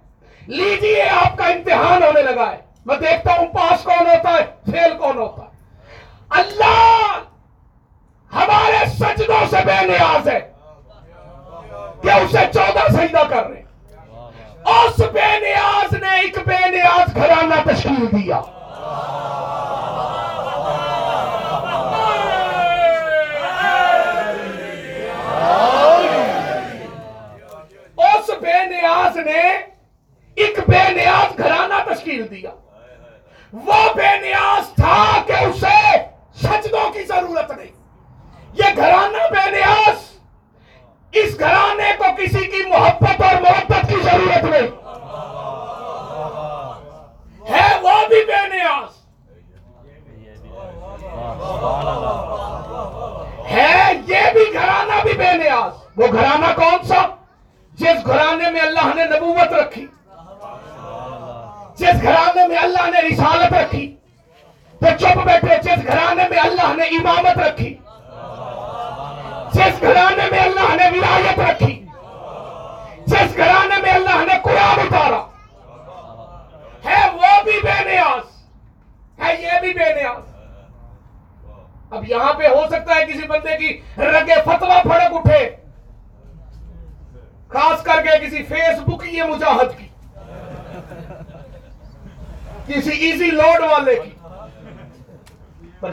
لیجیے 0.47 1.09
آپ 1.09 1.39
کا 1.39 1.47
امتحان 1.47 2.03
ہونے 2.03 2.23
لگا 2.23 2.53
ہے۔ 2.53 2.57
میں 2.87 2.97
دیکھتا 2.97 3.33
ہوں 3.39 3.47
پاس 3.47 3.85
کون 3.85 4.07
ہوتا 4.07 4.31
ہے، 4.31 4.71
فیل 4.71 4.99
کون 4.99 5.19
ہوتا 5.19 5.43
ہے۔ 5.43 5.49
اللہ 6.31 7.19
ہمارے 8.33 8.87
سجدوں 8.87 9.47
سے 9.51 9.57
بے 9.65 9.87
نیاز 9.87 10.29
ہے 10.29 10.53
کہ 12.03 12.11
اسے 12.11 12.47
چودہ 12.55 12.93
سجدہ 12.93 13.23
کر 13.31 13.47
رہے 13.47 13.57
ہیں۔ 13.57 13.68
اس 14.65 15.01
بے 15.13 15.39
نیاز 15.41 15.93
نے 15.93 16.21
ایک 16.21 16.39
بے 16.47 16.69
نیاز 16.71 17.15
گھرانہ 17.15 17.55
تشکیل 17.65 18.07
دیا۔ 18.13 18.41
اس 27.97 28.31
بے 28.41 28.65
نیاز 28.67 29.17
نے 29.17 29.43
ایک 30.35 30.59
بے 30.69 30.83
نیاز 30.93 31.39
گھرانہ 31.39 31.83
تشکیل 31.87 32.31
دیا۔ 32.31 32.51
وہ 33.53 33.83
بے 33.95 34.19
نیاز 34.21 34.75
تھا 34.75 35.23
کہ 35.27 35.45
اسے 35.45 35.97
سجدوں 36.43 36.91
کی 36.91 37.03
ضرورت 37.03 37.51
نہیں۔ 37.51 37.73
یہ 38.55 38.77
گھرانہ 38.77 39.29
بے 39.31 39.51
نیاز، 39.51 40.07
اس 41.13 41.39
گھرانے 41.39 41.91
کو 41.99 42.05
کسی 42.19 42.47
کی 42.47 42.63
محبت 42.69 43.23
اور 43.23 43.41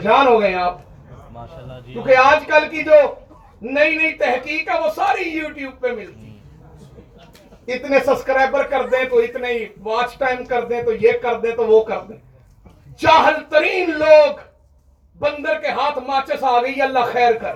جان 0.06 0.26
ہو 0.26 0.40
گئے 0.40 0.54
آپ۔ 0.54 0.78
کیونکہ 1.86 2.16
آج 2.16 2.46
کل 2.46 2.68
کی 2.70 2.82
جو 2.82 3.00
نئی 3.62 3.96
نئی 3.96 4.12
تحقیق 4.12 4.68
ہے 4.68 4.78
وہ 4.80 4.90
ساری 4.96 5.28
یوٹیوب 5.28 5.80
پہ 5.80 5.92
ملتی 5.92 6.32
اتنے 7.68 7.98
سبسکرائبر 8.06 8.62
کر 8.62 8.86
دیں 8.88 9.04
تو 9.04 9.18
اتنے 9.18 9.52
ہی 9.52 9.64
واچ 9.82 10.16
ٹائم 10.18 10.44
کر 10.44 10.64
دیں 10.64 10.82
تو 10.82 10.92
یہ 11.00 11.12
کر 11.22 11.38
دیں 11.40 11.54
تو 11.56 11.66
وہ 11.66 11.82
کر 11.84 12.00
دیں۔ 12.08 12.16
چاہل 12.96 13.42
ترین 13.50 13.90
لوگ 13.98 14.38
بندر 15.18 15.58
کے 15.60 15.68
ہاتھ 15.68 15.98
ماچس 15.98 16.44
آ 16.44 16.60
گئی 16.62 16.82
اللہ 16.82 17.12
خیر 17.12 17.32
کر۔ 17.32 17.54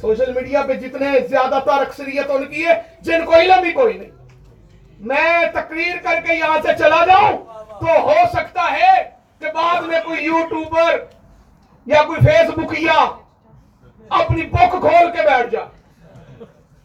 سوشل 0.00 0.32
میڈیا 0.32 0.62
پہ 0.68 0.72
جتنے 0.72 1.18
زیادہ 1.28 1.58
تر 1.64 1.80
اکثریت 1.80 2.30
ان 2.30 2.44
کی 2.44 2.64
ہے 2.66 2.80
جن 3.00 3.24
کو 3.24 3.34
علم 3.34 3.60
بھی 3.62 3.72
کوئی 3.72 3.98
نہیں۔ 3.98 4.10
میں 5.00 5.40
تقریر 5.54 5.96
کر 6.02 6.20
کے 6.26 6.34
یہاں 6.34 6.58
سے 6.62 6.72
چلا 6.78 7.04
جاؤں 7.06 7.36
تو 7.80 8.00
ہو 8.00 8.14
سکتا 8.32 8.70
ہے 8.72 8.94
کہ 9.46 9.52
بعد 9.52 9.82
میں 9.82 10.00
کوئی 10.04 10.24
یوٹیوبر 10.24 11.04
یا 11.86 12.02
کوئی 12.02 12.20
فیس 12.20 12.50
بکیا 12.56 13.10
اپنی 14.08 14.42
بک 14.42 14.70
کھول 14.70 15.10
کے 15.12 15.22
بیٹھ 15.22 15.50
جا 15.50 15.60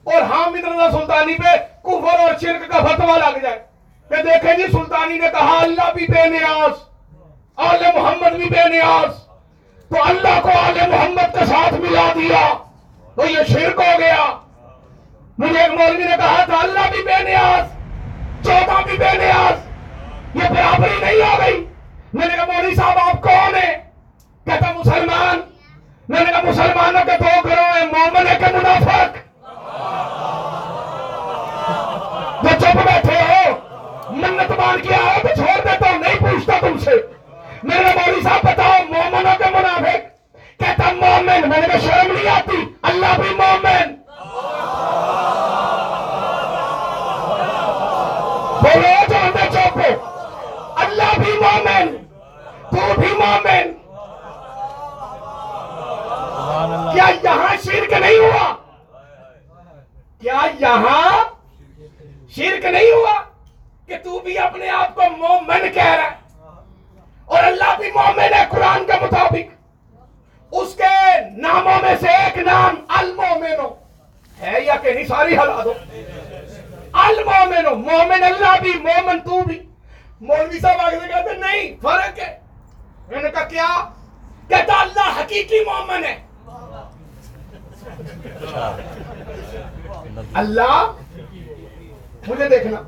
اور 0.03 0.22
حامد 0.22 0.63
رضا 0.63 0.91
سلطانی 0.91 1.34
پہ 1.34 1.58
کفر 1.84 2.20
اور 2.20 2.30
شرک 2.41 2.72
کا 2.72 2.80
فتوہ 2.80 3.18
لگ 3.18 3.38
جائے۔ 3.38 3.63
کہ 4.10 4.15
دیکھیں 4.15 4.53
جی 4.53 4.72
سلطانی 4.72 5.20
نے 5.20 5.27
کہا، 5.32 5.60
اللہ 5.62 5.94
بھی 5.94 6.06
بے 6.10 6.30
نیاز، 6.30 6.72
آل 7.56 7.86
محمد 7.96 8.36
بھی 8.36 8.46
بے 8.46 8.70
نیاز۔ 8.70 9.24
تو 9.89 10.03
اللہ 10.03 10.41
کو 10.41 10.50
آل 10.50 10.89
محمد 10.89 11.39
کے 11.39 11.46
ساتھ 11.46 11.74
ملا 11.74 12.12
دیا، 12.15 12.53
تو 13.15 13.25
یہ 13.25 13.44
شرک 13.48 13.80
ہو 13.80 14.00
گیا۔ 14.00 14.39
مجھے 15.38 15.60
ایک 15.60 15.72
مولوی 15.72 16.03
نے 16.03 16.18
کہا 16.18 16.46
تھا 16.46 16.58
اللہ 16.58 16.91
بھی 16.91 17.03
بے 17.03 17.24
نیاز، 17.24 17.65
چوتھا 18.46 18.82
بھی 18.86 18.98
بے 18.98 19.18
نیاز، 19.18 19.72
یہ 20.36 20.50
برابری 20.50 21.06
نہیں 21.06 21.36
آ 21.36 21.38
گئی۔ 21.46 21.68
میں 22.13 22.27
نے 22.27 22.34
کہا 22.36 22.46
مولی 22.46 22.75
صاحب، 22.75 22.98
آپ 22.98 23.22
کون 23.22 23.56
ہیں؟ 23.56 23.77
کہتا 24.46 24.72
مسلمان۔ 24.72 25.41
میں 26.10 26.20
نے 26.20 26.32
کہا، 26.32 26.41
مسلمانوں 26.41 27.06
کے 27.06 27.12
دو 27.20 27.48
گروہ 27.48 27.77
ہیں، 27.77 27.86
مومن 27.86 28.27
ہے 28.27 28.36
کہ 28.39 28.46
منافق۔ 28.56 29.15
جو 32.44 32.50
چپ 32.60 32.77
بیٹھے 32.77 33.22
ہو، 33.22 33.56
منت 34.10 34.51
مان 34.51 34.82
کیا 34.82 34.98
ہو 34.98 35.27
تو 35.27 35.27
چھوڑ 35.36 35.68
دیتا 35.68 35.91
ہوں، 35.91 35.98
نہیں 35.98 36.15
پوچھتا 36.20 36.53
تم 36.60 36.77
سے۔ 36.77 36.91
میں 37.63 37.79
نے 37.79 37.90
مولی 37.96 38.22
صاحب، 38.22 38.40
بتاؤ، 38.44 38.83
مومنوں 38.90 39.38
کے 39.38 39.46
منافق؟ 39.51 40.27
کہتا 40.59 40.94
مومن۔ 40.94 41.50
میں 41.50 41.62
نے 41.62 41.68
کہا، 41.68 41.79
شرم 41.79 42.12
نہیں 42.12 42.29
آتی؟ 42.29 42.74
اللہ 42.81 43.22
بھی 43.22 43.29
مومن۔ 43.29 43.96
بولو 48.62 49.03
جو 49.07 49.40
چوپ 49.53 49.79
اللہ 50.75 51.20
بھی 51.20 51.31
مومن۔ 51.31 52.00
تو 52.72 52.94
بھی 52.96 53.14
مومن 53.16 53.72
کیا 56.92 57.07
یہاں 57.24 57.55
شرک 57.64 57.94
نہیں 57.94 58.18
ہوا 58.20 58.53
کیا 60.22 60.40
یہاں 60.60 61.12
شرک 62.36 62.66
نہیں 62.68 62.92
ہوا 62.92 63.14
کہ 63.88 63.98
تو 64.03 64.20
بھی 64.20 64.38
اپنے 64.40 64.70
آپ 64.72 64.96
کو 64.96 65.10
مومن 65.18 65.72
کہہ 65.72 65.94
رہا 65.94 66.03
ہے 66.03 66.20
اور 67.27 67.44
اللہ 67.44 67.75
بھی 67.77 67.92
مومن 67.92 68.34
ہے 68.34 68.44
قرآن 68.51 68.86
کے 68.86 69.00
مطابق 69.01 69.50
اس 70.51 70.74
کے 70.75 70.96
ناموں 71.38 71.79
میں 71.81 71.96
سے 72.00 72.16
ایک 72.16 72.38
نام 72.46 72.75
المومنو 72.98 73.70
ہے 74.38 74.62
یا 74.62 74.75
کہ 74.75 74.92
نہیں 74.92 75.05
ساری 75.07 75.36
حالات 75.36 75.66
ہو 75.66 75.74
المومنو 77.01 77.75
مومن 77.77 78.24
اللہ 78.24 78.60
بھی 78.62 78.74
مومن 78.79 79.20
تو 79.25 79.42
بھی 79.42 79.60
مولوی 80.22 80.60
صاحب 80.60 80.79
آگے 80.79 81.00
سے 81.00 81.07
کہتے 81.07 81.29
ہیں 81.29 81.38
نہیں 81.40 81.75
فرق 81.81 82.20
ہے 82.20 82.36
میں 83.07 83.24
نے 83.24 83.29
کہا، 83.29 83.44
کیا؟ 83.44 83.90
کہتا 84.48 84.81
اللہ 84.81 85.20
حقیقی 85.20 85.59
مومن 85.59 86.03
ہے. 86.03 86.24
اللہ، 90.33 90.92
مجھے 92.27 92.50
دیکھنا، 92.50 92.81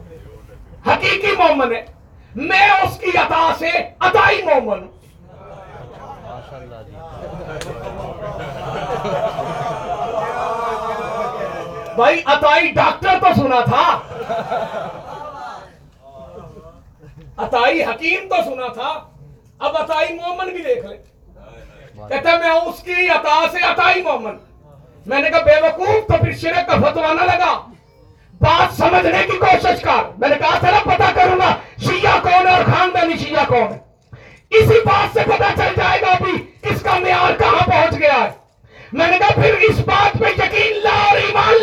حقیقی 0.94 1.32
مومن 1.38 1.76
ہے۔ 1.76 1.86
میں 2.36 2.70
اس 2.70 2.98
کی 2.98 3.18
عطا 3.18 3.54
سے 3.60 3.70
عطائی 4.00 4.42
مومن 4.42 4.84
ہوں۔ 4.84 4.92
بھائی، 11.96 12.22
عطائی 12.26 12.72
ڈاکٹر 12.72 13.10
تو 13.22 13.28
سنا 13.36 13.60
تھا۔ 13.60 14.00
عطائی 17.38 17.84
حکیم 17.84 18.28
تو 18.30 18.36
سنا 18.44 18.68
تھا۔ 18.68 19.13
اب 19.64 19.78
عطائی 19.78 20.14
مومن 20.14 20.50
بھی 20.50 20.64
دیکھ 20.64 20.86
لیں۔ 20.86 20.98
کہتا 22.10 22.32
ہے 22.32 22.38
میں 22.38 22.50
اس 22.50 22.84
کی 22.84 23.10
عطا 23.10 23.46
سے 23.52 23.58
عطائی 23.64 24.02
مومن۔ 24.02 24.38
میں 25.06 25.20
نے 25.22 25.30
کہا 25.30 25.40
بے 25.40 25.52
وقوف 25.62 26.08
تو 26.08 26.14
پھر 26.22 26.34
شرک 26.34 26.68
کا 26.68 26.76
فتوا 26.76 27.14
نہ 27.14 27.22
لگا۔ 27.22 27.68
بات 28.42 28.78
سمجھنے 28.78 29.24
کی 29.32 29.38
کوشش 29.38 29.82
کر۔ 29.82 30.10
میں 30.18 30.30
نے 30.30 30.36
کہا 30.36 30.58
سر 30.62 30.74
پتا 30.84 31.12
کروں 31.16 31.38
گا 31.40 31.56
شیعہ 31.78 32.20
کون 32.24 32.48
ہے 32.48 32.54
اور 32.54 32.64
خاندانی 32.64 33.18
شیعہ 33.18 33.46
کون 33.48 33.74
ہے۔ 33.74 33.78
اسی 34.50 34.80
بات 34.86 35.14
سے 35.14 35.20
پتا 35.26 35.50
چل 35.58 35.74
جائے 35.78 36.02
گا 36.02 36.08
ابھی 36.08 36.32
اس 36.70 36.82
کا 36.82 37.00
معیار 37.00 37.40
کہاں 37.40 37.66
پہنچ 37.66 38.00
گیا 38.00 38.24
ہے۔ 38.24 38.30
میں 38.94 39.08
نے 39.08 39.18
کہا 39.18 39.42
پھر 39.42 39.54
اس 39.62 39.80
بات 39.80 40.20
پہ 40.20 40.26
یقین 40.26 40.78
لا 40.84 41.04
اور 41.10 41.18
ایمان 41.18 41.63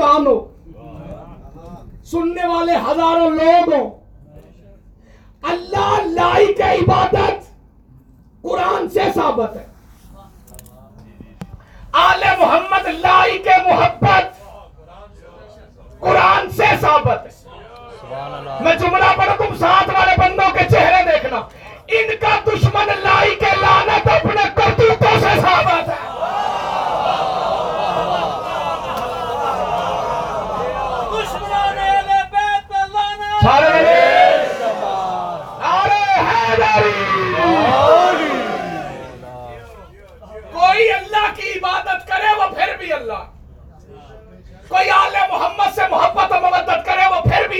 ہندوستان 0.00 0.26
ہو۔ 0.26 0.46
سننے 2.04 2.46
والے 2.46 2.76
ہزاروں 2.76 3.30
لوگ 3.30 3.74
ہوں۔ 3.74 3.90
اللہ 5.42 5.96
لائی 6.04 6.54
کے 6.54 6.62
عبادت۔ 6.62 7.50
قرآن 8.42 8.88
سے 8.88 9.00
ثابت 9.14 9.56
ہے۔ 9.56 9.66
آل 11.92 12.24
محمد 12.38 12.86
لائی 12.86 13.38
کے 13.38 13.70
محبت۔ 13.70 14.40
قرآن 16.00 16.50
سے 16.50 16.64
ثابت 16.80 17.26
ہے۔ 17.26 17.48
میں 18.60 18.74
جملہ 18.74 19.04
پڑھا 19.16 19.34
تم 19.38 19.54
ساتھ 19.54 19.90
والے 19.90 20.12
بندوں 20.18 20.52
کے 20.52 20.64
چہرے 20.70 21.10
دیکھنا۔ 21.12 21.40
ان 21.88 22.16
کا 22.20 22.38
دشمن 22.46 22.86
لائی 22.86 23.34
کے 23.34 23.56
لانت 23.60 24.08
اپنے 24.08 24.42
کرتوتوں 24.54 25.20
سے 25.20 25.40
ثابت۔ 25.40 25.79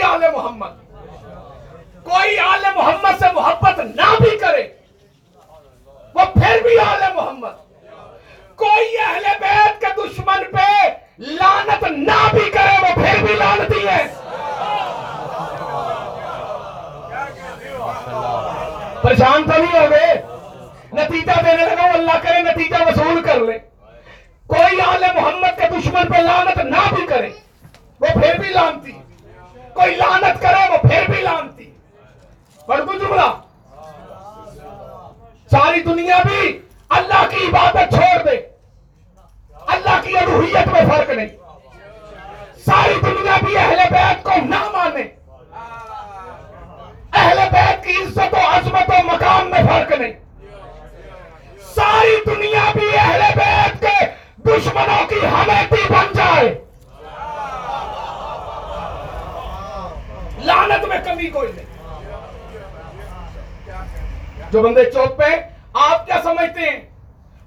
کوئی 0.01 0.13
آل 0.13 0.33
محمد، 0.35 2.05
کوئی 2.05 2.39
آل 2.39 2.63
محمد 2.77 3.19
سے 3.19 3.27
محبت 3.35 3.79
نہ 3.79 4.15
بھی 4.21 4.37
کرے، 4.39 4.63
وہ 6.15 6.25
پھر 6.35 6.63
بھی 6.63 6.79
آل 6.79 7.03
محمد۔ 7.15 7.57
کوئی 8.57 8.97
اہل 8.99 9.27
بیت 9.41 9.81
کے 9.81 9.87
دشمن 9.97 10.45
پہ 10.53 10.89
لانت 11.19 11.85
نہ 11.91 12.21
بھی 12.33 12.51
کرے، 12.51 12.79
وہ 12.83 12.95
پھر 12.95 13.23
بھی 13.25 13.35
لانتی 13.35 13.87
ہے۔ 13.89 14.03
پریشان 19.03 19.45
تو 19.45 19.63
نہیں 19.63 19.79
ہو 19.79 19.87
گئے 19.91 20.15
نتیجہ 20.93 21.41
دینے 21.45 21.65
لگا 21.65 21.85
وہ 21.85 21.93
اللہ 21.93 22.19
کرے 22.23 22.43
نتیجہ 22.43 22.83
وصول 22.87 23.23
کر 23.23 23.41
لے۔ 23.41 23.59
کوئی 24.47 24.81
آل 24.87 25.05
محمد 25.15 25.61
کے 25.61 25.67
دشمن 25.71 26.13
پہ 26.13 26.23
لانت 26.23 26.59
نہ 26.65 26.89
بھی 26.95 27.07
کرے، 27.07 27.31
وہ 28.01 28.21
پھر 28.21 28.39
بھی 28.41 28.49
لانتی 28.49 28.93
ہے۔ 28.93 29.09
کوئی 29.75 29.97
لانت 29.97 30.43
کرے 30.43 30.73
وہ 30.73 30.89
پھر 30.89 31.11
بھی 31.11 31.21
لانتی۔ 31.23 31.71
بڑکو 32.67 32.95
جملہ 32.95 33.41
ساری 35.51 35.81
دنیا 35.81 36.19
بھی 36.27 36.59
اللہ 36.89 37.27
کی 37.31 37.37
عبادت 37.37 37.95
چھوڑ 37.95 38.31
دے۔ 38.31 38.37
اللہ 39.67 40.01
کی 40.05 40.13
روحیت 40.27 40.69
میں 40.69 40.81
فرق 40.89 41.11
نہیں۔ 41.11 41.29
ساری 42.67 42.95
دنیا 43.03 43.37
بھی 43.47 43.59
اہل 43.59 43.79
بیت 43.91 44.23
کو 44.23 44.31
نہ 44.45 44.71
مانے۔ 44.73 45.03
اہل 47.13 47.39
بیت 47.53 47.85
کی 47.85 47.93
عزت 47.93 48.35
و 48.35 48.37
عظمت 48.37 48.91
و 48.91 49.07
مقام 49.07 49.51
میں 49.51 49.59
فرق 49.59 49.93
نہیں۔ 50.01 50.13
ساری 51.75 52.17
دنیا 52.27 52.71
بھی 52.73 52.99
اہل 52.99 53.21
بیت 53.35 53.81
کے 53.81 54.07
دشمنوں 54.37 55.07
کی 55.07 55.27
حمیتی 55.27 55.83
بن 55.89 56.07
جائے۔ 56.15 56.70
لانت 60.45 60.85
میں 60.85 60.99
کمی 61.05 61.27
کوئی 61.27 61.53
نہیں۔ 61.53 61.67
جو 64.51 64.63
بندے 64.63 64.91
چوک 64.91 65.19
پہ 65.19 65.25
آپ 65.73 66.07
کیا 66.07 66.21
سمجھتے 66.23 66.61
ہیں؟ 66.61 66.81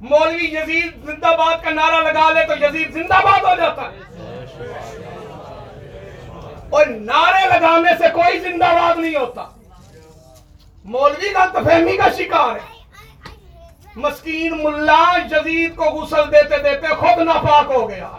مولوی 0.01 0.45
یزید 0.45 1.06
زندہ 1.06 1.36
باد 1.38 1.63
کا 1.63 1.69
نعرہ 1.69 2.03
لگا 2.03 2.29
لے 2.34 2.45
تو 2.45 2.65
یزید 2.65 2.93
زندہ 2.93 3.19
باد 3.23 3.39
ہو 3.39 3.56
جاتا 3.58 3.82
ہے۔ 3.82 3.97
اور 6.69 6.86
نعرے 6.86 7.47
لگانے 7.47 7.91
سے 7.97 8.06
کوئی 8.13 8.39
زندہ 8.39 8.65
باد 8.65 8.99
نہیں 8.99 9.15
ہوتا۔ 9.15 9.45
مولوی 10.86 11.29
کا 11.29 11.45
تفہمی 11.45 11.97
کا 11.97 12.10
شکار 12.17 12.56
ہے۔ 12.56 12.84
مسکین 13.95 14.63
ملا 14.63 15.17
جزید 15.32 15.75
کو 15.75 15.84
غسل 15.84 16.32
دیتے 16.32 16.58
دیتے 16.58 16.88
خود 16.88 17.21
ناپاک 17.21 17.71
ہو 17.71 17.89
گیا۔ 17.89 18.10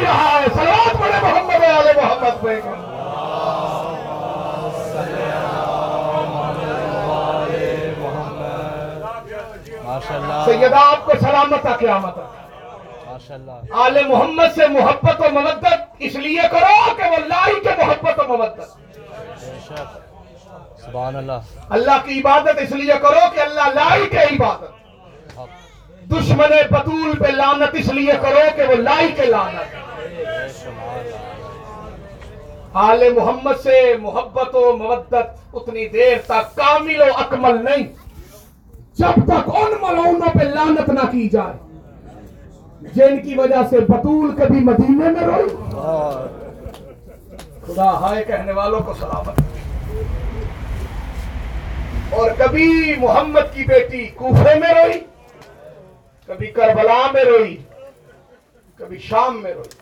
رہا 0.00 0.38
ہے؟ 0.40 0.46
سلوات 0.54 0.96
بڑے 0.96 1.18
محمد 1.22 1.64
علیہ 1.64 1.96
محمد 1.96 2.42
پہ۔ 2.42 2.60
سیدہ 10.44 10.76
آپ 10.76 11.04
کو 11.04 11.12
سلامت 11.20 11.66
قیامت 11.78 12.18
آل 13.84 13.96
محمد 14.08 14.54
سے 14.54 14.66
محبت 14.66 15.20
و 15.20 15.30
مدد 15.32 15.64
اس 15.98 16.14
لیے 16.14 16.42
کرو 16.50 16.94
کہ 16.96 17.10
وہ 17.10 17.16
اللہ 17.16 17.46
کے 17.62 17.70
محبت 17.78 18.20
و 18.20 18.36
مدد 18.36 18.60
سبحان 20.84 21.16
اللہ۔ 21.16 21.38
اللہ 21.70 21.96
کی 22.04 22.20
عبادت 22.20 22.58
اس 22.58 22.70
لیے 22.70 22.94
کرو 23.02 23.24
کہ 23.34 23.40
اللہ 23.40 23.68
لائی 23.74 24.08
کے 24.08 24.22
عبادت۔ 24.24 24.72
دشمن 26.10 26.52
بطول 26.70 27.18
پہ 27.18 27.28
لانت 27.32 27.72
اس 27.72 27.88
لیے 27.88 28.12
کرو 28.22 28.44
کہ 28.56 28.62
وہ 28.68 28.74
لائی 28.74 29.12
کے 29.12 29.26
لانت 29.26 29.87
آل 32.72 33.12
محمد 33.12 33.62
سے 33.62 33.96
محبت 34.00 34.56
و 34.56 34.76
مودت 34.76 35.54
اتنی 35.54 35.88
دیر 35.88 36.16
تک 36.26 36.56
کامل 36.56 37.00
و 37.00 37.04
اکمل 37.16 37.64
نہیں۔ 37.64 37.86
جب 38.94 39.26
تک 39.26 39.50
ان 39.54 39.72
ملعونوں 39.80 40.38
پہ 40.38 40.44
لانت 40.44 40.88
نہ 40.88 41.10
کی 41.10 41.28
جائے۔ 41.28 41.56
جن 42.94 43.22
کی 43.22 43.34
وجہ 43.34 43.62
سے 43.70 43.80
بطول 43.80 44.36
کبھی 44.36 44.60
مدینے 44.60 45.08
میں 45.10 45.26
روئی 45.26 45.48
خدا 47.66 47.90
ہائے 48.00 48.24
کہنے 48.24 48.52
والوں 48.52 48.80
کو 48.80 48.94
سلامت۔ 48.94 49.40
اور 52.10 52.30
کبھی 52.38 52.94
محمد 52.98 53.54
کی 53.54 53.64
بیٹی 53.64 54.06
کوفے 54.06 54.54
میں 54.58 54.74
روئی 54.74 55.00
کبھی 56.26 56.46
کربلا 56.46 57.10
میں 57.12 57.24
روئی 57.24 57.56
کبھی 58.76 58.98
شام 58.98 59.42
میں 59.42 59.54
روئی 59.54 59.77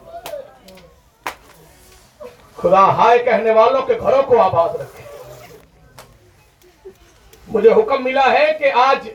خدا 2.57 2.85
ہائے 2.97 3.19
کہنے 3.19 3.51
والوں 3.51 3.83
کے 3.83 3.95
گھروں 4.01 4.23
کو 4.23 4.41
آباد 4.43 4.69
رکھے۔ 4.69 5.03
مجھے 7.49 7.73
حکم 7.73 8.05
ملا 8.05 8.33
ہے 8.33 8.47
کہ 8.59 8.73
آج 8.73 9.09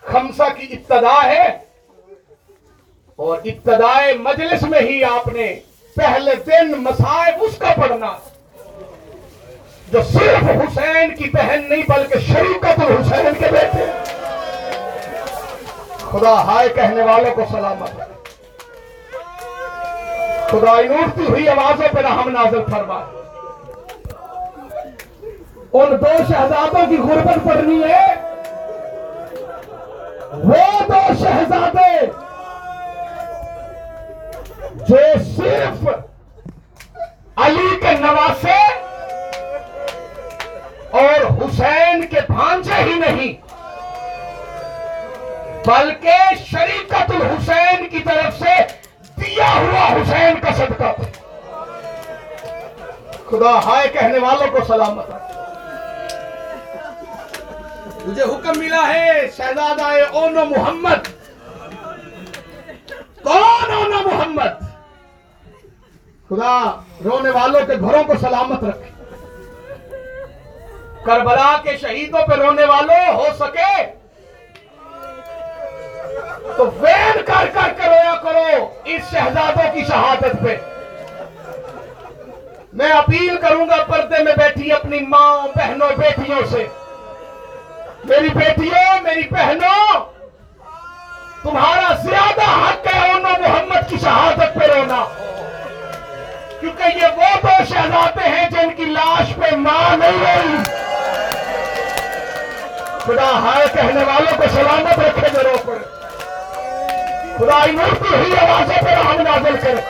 خمسہ 0.00 0.42
کی 0.56 0.66
ابتدا 0.70 1.24
ہے 1.24 1.46
اور 3.16 3.38
ابتدائے 3.44 4.12
مجلس 4.12 4.62
میں 4.62 4.80
ہی 4.80 5.04
آپ 5.04 5.28
نے 5.28 5.60
پہلے 5.96 6.34
دن 6.46 6.72
مسائب 6.78 7.34
اس 7.40 7.58
کا 7.58 7.74
پڑھنا 7.76 8.16
جو 9.92 10.02
صرف 10.02 10.44
حسین 10.44 11.14
کی 11.16 11.30
بہن 11.30 11.68
نہیں 11.68 11.82
بلکہ 11.88 12.18
شریکت 12.18 12.80
حسین 12.80 13.34
کے 13.38 13.46
بیٹے۔ 13.52 13.84
خدا 15.98 16.34
ہائے 16.44 16.68
کہنے 16.68 17.02
والوں 17.02 17.34
کو 17.34 17.42
سلامت۔ 17.50 18.15
خدائی 20.50 20.88
اٹھتی 20.94 21.24
ہوئی 21.28 21.48
آوازوں 21.48 21.88
پر 21.92 22.04
ہم 22.04 22.28
نازل 22.30 22.64
فرما۔ 22.70 22.98
ان 25.72 25.90
دو 26.00 26.12
شہزادوں 26.28 26.86
کی 26.90 26.96
غربت 26.96 27.44
پڑنی 27.44 27.82
ہے۔ 27.82 28.06
وہ 30.44 30.64
دو 30.88 31.00
شہزادے 31.20 32.06
جو 34.88 34.96
صرف 35.36 35.88
علی 37.46 37.68
کے 37.82 37.92
نواسے 38.00 38.60
اور 41.00 41.24
حسین 41.40 42.06
کے 42.10 42.20
بھانجے 42.26 42.82
ہی 42.82 42.94
نہیں، 42.98 43.32
بلکہ 45.66 46.34
شریکت 46.44 47.10
الحسین 47.10 47.88
کی 47.88 47.98
طرف 47.98 48.38
سے 48.38 48.54
کیا 49.36 49.54
ہوا 49.54 49.86
حسین 49.92 50.40
کا 50.40 50.52
صدقہ۔ 50.52 50.92
خدا 53.26 53.58
ہائے 53.64 53.88
کہنے 53.88 54.18
والوں 54.18 54.46
کو 54.52 54.58
سلامت 54.68 55.10
مجھے 58.06 58.22
حکم 58.22 58.58
ملا 58.58 58.88
ہے، 58.88 59.28
شہزادہ 59.36 59.82
اون 60.12 60.34
محمد۔ 60.34 61.08
کون 63.22 63.72
اونا 63.74 64.00
محمد؟ 64.00 64.52
خدا 66.28 66.80
رونے 67.04 67.30
والوں 67.30 67.66
کے 67.66 67.74
گھروں 67.80 68.04
کو 68.04 68.14
سلامت 68.20 68.64
رکھے۔ 68.64 68.90
کربلا 71.04 71.56
کے 71.62 71.76
شہیدوں 71.76 72.26
پہ 72.26 72.34
رونے 72.34 72.64
والوں، 72.64 73.14
ہو 73.14 73.26
سکے 73.38 74.05
تو 76.56 76.70
وین 76.80 77.12
کر 77.12 77.46
کر 77.54 77.72
کے 77.76 77.88
رویا 77.88 78.14
کرو 78.22 78.68
اس 78.84 79.00
شہزادوں 79.10 79.74
کی 79.74 79.84
شہادت 79.84 80.44
پہ۔ 80.44 80.56
میں 82.72 82.90
اپیل 82.90 83.36
کروں 83.36 83.68
گا 83.68 83.76
پردے 83.88 84.22
میں 84.22 84.32
بیٹھی 84.32 84.72
اپنی 84.72 85.00
ماں، 85.00 85.46
بہنوں، 85.58 85.88
بیٹیوں 85.96 86.40
سے۔ 86.50 86.66
میری 88.04 88.28
بیٹیوں، 88.28 89.02
میری 89.02 89.22
بہنوں، 89.30 90.00
تمہارا 91.42 91.94
زیادہ 91.94 92.42
حق 92.42 92.94
ہے 92.94 93.10
انہوں 93.10 93.38
محمد 93.38 93.90
کی 93.90 93.96
شہادت 94.02 94.54
پہ 94.54 94.66
رونا۔ 94.66 95.04
کیونکہ 96.60 96.82
یہ 96.82 97.06
وہ 97.16 97.40
دو 97.42 97.64
شہزادے 97.68 98.28
ہیں 98.28 98.50
جن 98.50 98.70
کی 98.76 98.84
لاش 98.84 99.32
پہ 99.36 99.56
ماں 99.56 99.96
نہیں 99.96 100.24
رہی۔ 100.24 100.56
خدا 102.98 103.38
ہائے 103.38 103.66
کہنے 103.74 104.04
والوں 104.04 104.36
کو 104.36 104.44
سلامت 104.54 104.98
رکھے 104.98 105.28
جو 105.32 105.42
رو 105.42 105.56
پڑے 105.66 105.95
خدا 107.38 107.66
نور 107.66 107.94
کو 107.94 108.14
ہی 108.14 108.46
آوازوں 108.46 108.82
پر 108.82 108.92
ہم 108.92 109.20
نازل 109.20 109.56
کرے۔ 109.62 109.80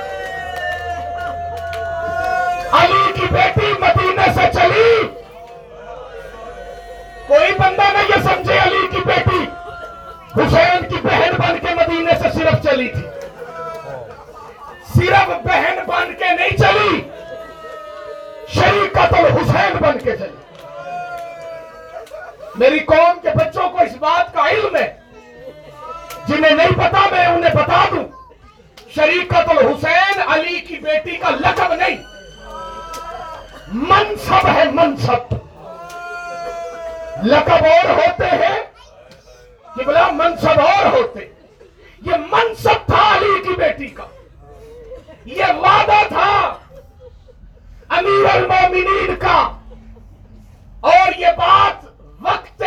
علی 2.73 3.13
کی 3.13 3.27
بیٹی 3.31 3.73
مدینہ 3.79 4.21
سے 4.35 4.53
چلی۔ 4.55 5.09
کوئی 7.27 7.53
بندہ 7.53 7.83
نہیں 7.83 8.09
یہ 8.09 8.23
سمجھے 8.23 8.59
علی 8.59 8.89
کی 8.91 8.97
بیٹی۔ 9.07 9.45
حسین 10.37 10.89
کی 10.89 10.95
بہن 10.95 11.31
بن 11.39 11.59
کے 11.59 11.75
مدینے 11.75 12.13
سے 12.23 12.39
صرف 12.39 12.65
چلی 12.65 12.89
تھی۔ 12.89 13.07
صرف 14.97 15.29
بہن 15.29 15.79
بن 15.87 16.15
کے 16.19 16.33
نہیں 16.33 16.57
چلی، 16.57 17.11
شریکت 18.49 19.15
حسین 19.15 19.77
بن 19.81 19.99
کے 19.99 20.17
چلی۔ 20.17 20.37
میری 22.55 22.79
قوم 22.79 23.21
کے 23.23 23.29
بچوں 23.35 23.69
کو 23.69 23.79
اس 23.79 23.97
بات 23.97 24.35
کا 24.35 24.49
علم 24.51 24.77
ہے۔ 24.77 25.06
جنہیں 26.29 26.55
نہیں 26.55 26.73
پتا، 26.77 27.07
میں 27.11 27.27
انہیں 27.27 27.55
بتا 27.55 27.85
دوں۔ 27.91 28.05
شریکت 28.95 29.51
الحسین 29.51 30.23
علی 30.29 30.61
کی 30.61 30.77
بیٹی 30.77 31.17
کا 31.17 31.31
لقب 31.31 31.75
نہیں۔ 31.75 31.97
منصب 33.69 34.49
ہے 34.55 34.65
منصب۔ 34.73 35.35
لقب 37.23 37.65
اور 37.65 37.91
ہوتے 37.91 38.27
ہیں۔ 38.27 38.63
بلا 39.77 40.09
منصب 40.13 40.61
اور 40.61 40.87
ہوتے۔ 40.87 41.21
یہ 42.03 42.13
منصب 42.31 42.87
تھا 42.87 43.17
علی 43.17 43.43
کی 43.43 43.55
بیٹی 43.55 43.87
کا۔ 43.87 44.05
یہ 45.25 45.45
وعدہ 45.45 46.09
تھا 46.09 46.55
امیر 47.89 48.37
المومنین 48.37 49.17
کا۔ 49.17 49.59
اور 50.81 51.19
یہ 51.19 51.27
بات 51.37 51.87
وقت 52.21 52.63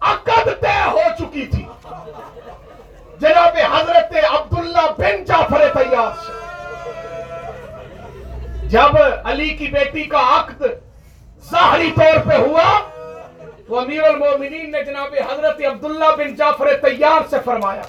عقد 0.00 0.48
طے 0.60 0.84
ہو 0.86 1.00
چکی 1.18 1.46
تھی۔ 1.46 1.66
جناب 3.24 3.56
حضرت 3.72 4.16
عبداللہ 4.30 4.86
بن 4.96 5.22
جعفر 5.24 5.62
طیاس 5.74 6.26
جب 8.72 8.96
علی 9.24 9.48
کی 9.58 9.66
بیٹی 9.72 10.02
کا 10.12 10.20
عقد 10.34 10.62
ظاہری 11.50 11.90
طور 11.96 12.18
پہ 12.26 12.36
ہوا، 12.36 12.68
تو 13.66 13.78
امیر 13.78 14.02
المومنین 14.04 14.70
نے 14.70 14.82
جناب 14.84 15.14
حضرت 15.30 15.64
عبداللہ 15.70 16.10
بن 16.18 16.34
جعفر 16.34 16.74
تیار 16.82 17.28
سے 17.30 17.36
فرمایا 17.44 17.82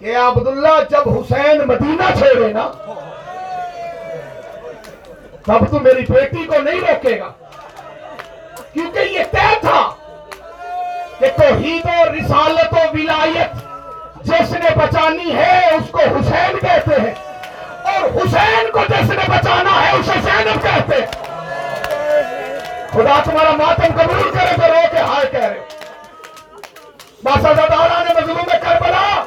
کہ 0.00 0.16
عبداللہ 0.26 0.76
جب 0.90 1.08
حسین 1.08 1.66
مدینہ 1.68 2.12
چھوڑے 2.18 2.52
نا، 2.52 2.68
تب 5.46 5.70
تو 5.70 5.80
میری 5.80 6.04
بیٹی 6.08 6.44
کو 6.46 6.62
نہیں 6.62 6.80
روکے 6.80 7.18
گا۔ 7.20 7.32
کیونکہ 8.72 9.12
یہ 9.16 9.24
طے 9.30 9.48
تھا 9.60 9.82
کہ 11.18 11.36
توحید 11.36 11.86
و 11.86 12.04
رسالت 12.14 12.72
و 12.72 12.90
ولایت 12.92 13.62
جس 14.24 14.50
نے 14.50 14.70
بچانی 14.76 15.36
ہے 15.36 15.68
اس 15.68 15.90
کو 15.90 15.98
حسین 15.98 16.58
کہتے 16.58 17.00
ہیں۔ 17.00 17.14
اور 17.84 18.10
حسین 18.10 18.70
کو 18.72 18.78
جس 18.88 19.10
نے 19.10 19.22
بچانا 19.28 19.86
ہے 19.86 19.96
اسے 19.96 20.12
زینب 20.22 20.62
کہتے 20.62 20.94
ہیں۔ 20.94 21.06
خدا 22.90 23.20
تمہارا 23.24 23.50
ماتم 23.50 24.02
قبول 24.02 24.30
کرے 24.30 24.56
تو 24.56 24.66
رو 24.66 24.80
کے 24.90 24.98
ہائے 24.98 25.26
کہہ 25.30 25.40
رہے 25.40 25.60
باسازادارہ 27.22 28.04
نے 28.04 28.20
مظلوم 28.20 28.44
کربلا۔ 28.62 29.24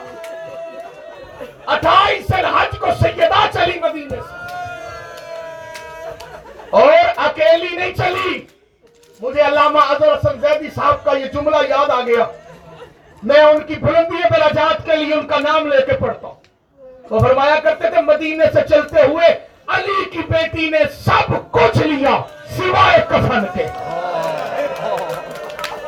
اٹھائیس 1.65 2.25
سن 2.27 2.45
حج 2.45 2.79
کو 2.79 2.87
سیدہ 3.01 3.45
چلی 3.53 3.79
مدینے 3.79 4.15
سے۔ 4.15 4.53
اور 6.69 6.93
اکیلی 7.15 7.75
نہیں 7.75 7.93
چلی۔ 7.93 8.45
مجھے 9.19 9.41
علامہ 9.41 9.79
اظہر 9.79 10.13
حسن 10.13 10.39
زیدی 10.41 10.67
صاحب 10.75 11.03
کا 11.03 11.11
یہ 11.11 11.25
جملہ 11.25 11.55
یاد 11.69 11.89
آ 11.89 12.01
گیا۔ 12.01 12.46
میں 13.23 13.41
ان 13.41 13.63
کی 13.63 13.75
بلندی 13.75 14.23
بلاجات 14.29 14.85
کے 14.85 14.95
لیے 14.95 15.13
ان 15.13 15.27
کا 15.27 15.37
نام 15.39 15.67
لے 15.67 15.77
کے 15.85 15.93
پڑھتا 15.93 16.27
ہوں۔ 16.27 16.35
وہ 17.09 17.19
فرمایا 17.19 17.55
کرتے 17.63 17.89
تھے، 17.89 18.01
مدینے 18.01 18.45
سے 18.53 18.59
چلتے 18.69 19.01
ہوئے 19.01 19.27
علی 19.67 20.09
کی 20.11 20.19
بیٹی 20.29 20.69
نے 20.69 20.79
سب 21.05 21.51
کچھ 21.51 21.77
لیا 21.77 22.09
سوائے 22.57 22.99
کفن 23.09 23.45
کے۔ 23.53 23.67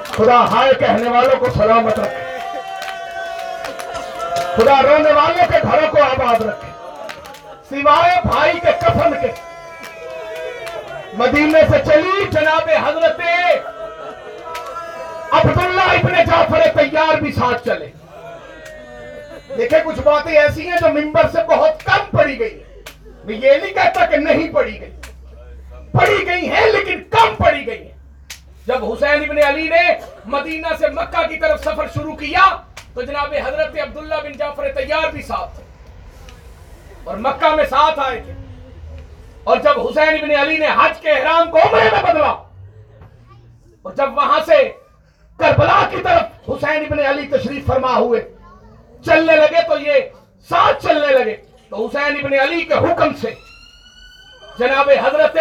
خدا 0.04 0.46
ہائے 0.46 0.74
کہنے 0.74 1.10
والوں 1.10 1.36
کو 1.40 1.46
سلامت 1.56 2.00
رکھے۔ 2.00 2.50
خدا 4.56 4.82
رونے 4.82 5.12
والوں 5.12 5.52
کے 5.52 5.58
گھروں 5.72 5.88
کو 5.92 6.04
آباد 6.04 6.42
رکھے۔ 6.42 6.70
سوائے 7.70 8.16
بھائی 8.26 8.60
کے 8.60 8.72
کفن 8.82 9.14
کے۔ 9.22 9.28
مدینے 11.14 11.62
سے 11.72 11.78
چلی 11.86 12.26
جناب 12.32 12.70
حضرت 12.88 13.22
عبداللہ 15.32 15.82
ابن 15.82 16.14
جعفر 16.14 16.60
تیار 16.76 17.22
بھی 17.22 17.32
ساتھ 17.32 17.66
چلے۔ 17.66 17.88
دیکھیں 19.58 19.80
کچھ 19.86 20.00
باتیں 20.00 20.32
ایسی 20.32 20.70
ہیں 20.70 20.78
جو 20.82 20.90
ممبر 20.90 21.28
سے 21.32 21.38
بہت 21.50 21.84
کم 21.84 22.18
پڑی 22.18 22.40
گئی 22.40 22.64
ہیں۔ 22.64 22.82
میں 23.24 23.36
یہ 23.36 23.52
نہیں 23.52 23.74
کہتا 23.74 24.06
کہ 24.06 24.18
نہیں 24.18 24.54
پڑی 24.54 24.82
گئی۔ 24.82 24.90
پڑی 25.92 26.28
گئی 26.28 26.50
ہیں 26.50 26.72
لیکن 26.72 27.04
کم 27.10 27.36
پڑی 27.44 27.68
گئی 27.68 27.82
ہیں۔ 27.82 27.98
جب 28.66 28.92
حسین 28.92 29.30
ابن 29.30 29.38
علی 29.48 29.68
نے 29.70 30.00
مدینہ 30.26 30.68
سے 30.80 30.88
مکہ 30.88 31.28
کی 31.28 31.38
طرف 31.38 31.64
سفر 31.64 31.88
شروع 31.94 32.16
کیا، 32.16 32.58
تو 32.94 33.02
جناب 33.02 33.34
حضرت 33.46 33.80
عبداللہ 33.80 34.16
بن 34.24 34.32
جعفر 34.32 34.72
تیار 34.72 35.12
بھی 35.12 35.22
ساتھ 35.22 35.56
تھے۔ 35.56 35.64
اور 37.04 37.18
مکہ 37.18 37.56
میں 37.56 37.66
ساتھ 37.66 38.00
آئے 38.00 38.22
تھے۔ 38.26 38.34
اور 39.44 39.58
جب 39.58 39.80
حسین 39.80 40.14
ابن 40.22 40.48
علی 40.48 40.58
نے 40.58 40.68
حج 40.68 41.00
کے 41.00 41.10
احرام 41.10 41.52
کو 41.52 41.58
عمرے 41.58 41.90
میں 41.92 42.04
بدلا، 42.04 42.36
اور 43.82 43.92
جب 43.92 44.18
وہاں 44.18 44.40
سے 44.46 44.72
کربلا 45.40 45.88
کی 45.90 45.98
طرف 46.04 46.50
حسین 46.50 46.86
ابن 46.86 47.00
علی 47.00 47.28
تشریف 47.28 47.68
فرما 47.68 47.96
ہوئے۔ 47.96 48.34
چلنے 49.06 49.36
لگے 49.36 49.62
تو 49.68 49.80
یہ 49.80 49.94
ساتھ 50.50 50.86
چلنے 50.86 51.14
لگے۔ 51.14 51.36
تو 51.70 51.86
حسین 51.86 52.26
ابن 52.26 52.40
علی 52.40 52.62
کے 52.62 52.74
حکم 52.74 53.14
سے 53.14 53.34
جناب 54.60 54.90
حضرت 55.04 55.38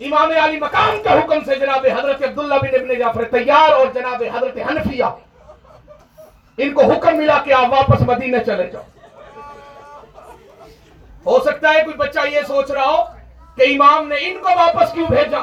امام 0.00 0.32
علی 0.42 0.60
مقام 0.60 1.02
کے 1.02 1.08
حکم 1.08 1.38
سے 1.46 1.54
جناب 1.54 1.86
حضرت 1.98 2.22
عبداللہ 2.22 2.54
بن 2.54 2.74
ابن 2.74 2.94
جعفر 2.98 3.24
تیار 3.24 3.72
اور 3.72 3.86
جناب 3.94 4.22
حضرت 4.34 4.58
حنفیہ 4.70 5.04
ان 6.58 6.72
کو 6.74 6.82
حکم 6.82 7.16
ملا 7.16 7.38
کہ 7.44 7.52
آپ 7.52 7.72
واپس 7.72 8.02
مدینہ 8.02 8.36
چلے 8.46 8.66
جاؤ۔ 8.66 8.82
ہو 11.26 11.38
سکتا 11.44 11.74
ہے 11.74 11.82
کوئی 11.84 11.96
بچہ 11.96 12.20
یہ 12.32 12.40
سوچ 12.46 12.70
رہا 12.70 12.84
ہو 12.84 13.04
کہ 13.56 13.62
امام 13.62 14.08
نے 14.08 14.16
ان 14.20 14.38
کو 14.42 14.48
واپس 14.48 14.92
کیوں 14.92 15.06
بھیجا؟ 15.08 15.38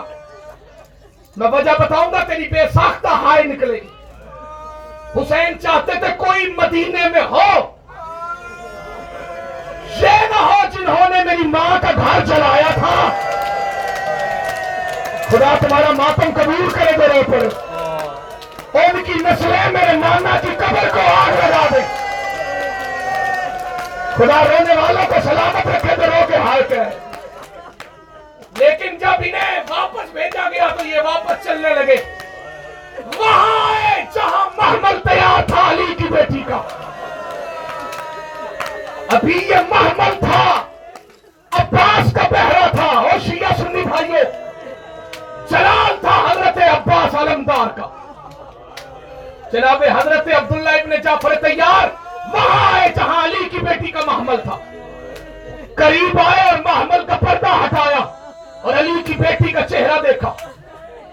میں 1.37 1.47
وجہ 1.51 1.71
بتاؤں 1.79 2.11
گا، 2.11 2.23
تیری 2.23 2.47
بے 2.47 2.59
ساختہ 2.73 3.07
ہائے 3.07 3.43
نکلے 3.43 3.73
گی۔ 3.73 3.87
حسین 5.15 5.59
چاہتے 5.59 5.91
تھے 5.91 6.07
کوئی 6.17 6.53
مدینے 6.57 7.09
میں 7.09 7.21
ہو۔ 7.21 7.77
یہ 10.01 10.27
نہ 10.29 10.35
ہو 10.35 10.61
جنہوں 10.71 11.09
نے 11.09 11.23
میری 11.23 11.47
ماں 11.47 11.77
کا 11.81 11.91
گھر 11.91 12.25
جلایا 12.25 12.71
تھا۔ 12.73 13.09
خدا 15.27 15.55
تمہارا 15.59 15.91
ماتم 15.91 16.29
قبول 16.33 16.69
کرے 16.69 16.97
میرے 16.97 17.23
پر 17.27 17.47
ان 18.73 19.03
کی 19.03 19.13
نسلیں 19.13 19.71
میرے 19.71 19.91
نانا 19.91 20.39
کی 20.41 20.49
قبر 20.57 20.87
کو 20.93 20.99
آگ 20.99 21.31
لگا 21.31 21.67
دے۔ 21.71 21.81
خدا 24.15 24.43
رونے 24.43 24.75
والوں 24.75 25.05
کو 25.07 25.15
سلامت 25.23 25.67
رکھے 25.67 25.95
درو 25.95 26.25
کے 26.27 26.35
ہاتھ 26.35 26.71
ہے۔ 26.71 27.12
جب 29.13 29.19
انہیں 29.19 29.59
واپس 29.69 30.11
بھیجا 30.11 30.49
گیا 30.49 30.67
تو 30.67 30.85
یہ 30.85 31.01
واپس 31.01 31.43
چلنے 31.43 31.69
لگے۔ 31.69 31.95
وہاں 33.17 34.01
جہاں 34.13 34.49
محمل 34.57 34.99
تیار 35.09 35.47
تھا 35.47 35.69
علی 35.69 35.95
کی 35.97 36.03
بیٹی 36.03 36.43
کا۔ 36.47 36.61
ابھی 39.07 39.47
یہ 39.49 39.55
محمل 39.69 40.19
تھا، 40.19 40.63
عباس 41.51 42.13
کا 42.13 42.27
پہرا 42.29 42.67
تھا 42.67 42.85
اور 42.85 43.19
شیعہ 43.19 43.51
سنی 43.57 43.81
بھائیو۔ 43.81 44.15
جلال 45.49 45.97
تھا 46.01 46.31
حضرت 46.31 46.57
عباس 46.57 47.15
علمدار 47.15 47.79
کا۔ 47.79 47.89
جناب 49.51 49.83
حضرت 49.83 50.27
عبداللہ 50.27 50.69
ابن 50.69 51.01
جعفر 51.01 51.35
تیار، 51.35 51.87
وہاں 52.33 52.79
آئے 52.79 52.89
جہاں 52.95 53.23
علی 53.23 53.49
کی 53.49 53.59
بیٹی 53.59 53.91
کا 53.91 53.99
محمل 54.05 54.37
تھا۔ 54.37 54.57
قریب 55.75 56.19
آئے 56.19 56.49
اور 56.49 56.59
محمل 56.59 57.05
کا 57.05 57.15
پردہ 57.15 57.47
ہٹایا۔ 57.47 58.22
اور 58.63 58.73
علی 58.73 59.03
کی 59.05 59.13
بیٹی 59.13 59.51
کا 59.51 59.61
چہرہ 59.61 60.01
دیکھا 60.07 60.33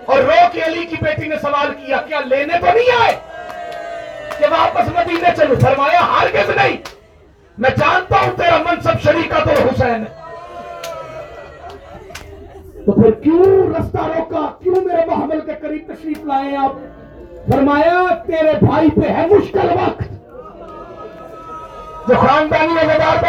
اور 0.07 0.19
رو 0.19 0.47
کے 0.53 0.61
علی 0.65 0.85
کی 0.85 0.97
بیٹی 1.03 1.29
نے 1.29 1.37
سوال 1.37 1.75
کیا 1.75 1.97
کیا 1.97 2.21
لینے 2.21 2.59
تو 2.61 2.67
نہیں 2.67 3.03
آئے؟ 3.03 3.17
کہ 4.39 4.45
واپس 4.51 4.89
مدینے 4.95 5.29
چلو۔ 5.37 5.55
فرمایا، 5.63 6.01
ہرگز 6.01 6.51
نہیں۔ 6.51 6.77
میں 7.59 7.71
جانتا 7.71 8.17
ہوں 8.17 8.37
تیرا 8.37 8.59
منصب 8.59 9.01
شریکہ 9.05 9.45
تو 9.45 9.51
حسین 9.51 10.05
ہے۔ 10.05 10.21
تو 12.87 12.93
پھر 12.93 13.11
کیوں 13.11 13.75
رستہ 13.75 13.99
روکا؟ 13.99 14.51
کیوں 14.63 14.77
میرے 14.77 15.05
محمل 15.07 15.41
کے 15.41 15.53
قریب 15.63 15.83
تشریف 15.87 16.19
لائے 16.25 16.57
آپ؟ 16.57 16.73
فرمایا، 17.51 18.15
تیرے 18.27 18.53
بھائی 18.67 18.89
پہ 18.91 19.13
ہے 19.13 19.27
مشکل 19.27 19.59
وقت۔ 19.59 20.03
جو 22.09 22.15
خاندانی 22.15 22.75
وزار 22.75 23.20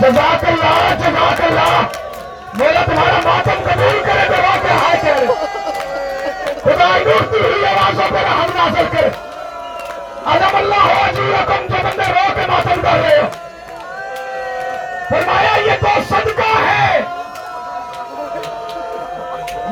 جزاک 0.01 0.45
اللہ 0.49 0.95
جزاک 0.99 1.41
اللہ۔ 1.41 1.83
مولا 2.55 2.83
تمہارا 2.87 3.19
ماتم 3.25 3.61
قبول 3.65 4.03
کرے 4.07 4.25
تو 4.27 4.43
واقع 4.43 4.73
ہائے 4.73 5.01
کرے 5.03 5.27
خدا 6.65 6.99
ڈوبتی 7.05 7.41
ہوئی 7.41 7.67
آوازوں 7.67 8.11
پہ 8.11 8.17
رحم 8.17 8.51
نازل 8.55 8.87
کرے۔ 8.93 9.09
عظم 10.27 10.57
اللہ 10.57 10.75
ہو 10.75 11.07
جی 11.15 11.23
اجورکم 11.23 11.67
جو 11.69 11.77
بندے 11.83 12.13
رو 12.13 12.35
کے 12.35 12.47
ماتم 12.47 12.81
کر 12.83 12.99
رہے 12.99 13.17
ہو۔ 13.17 13.27
فرمایا، 15.09 15.57
یہ 15.57 15.73
تو 15.81 16.01
صدقہ 16.09 16.63
ہے 16.67 17.01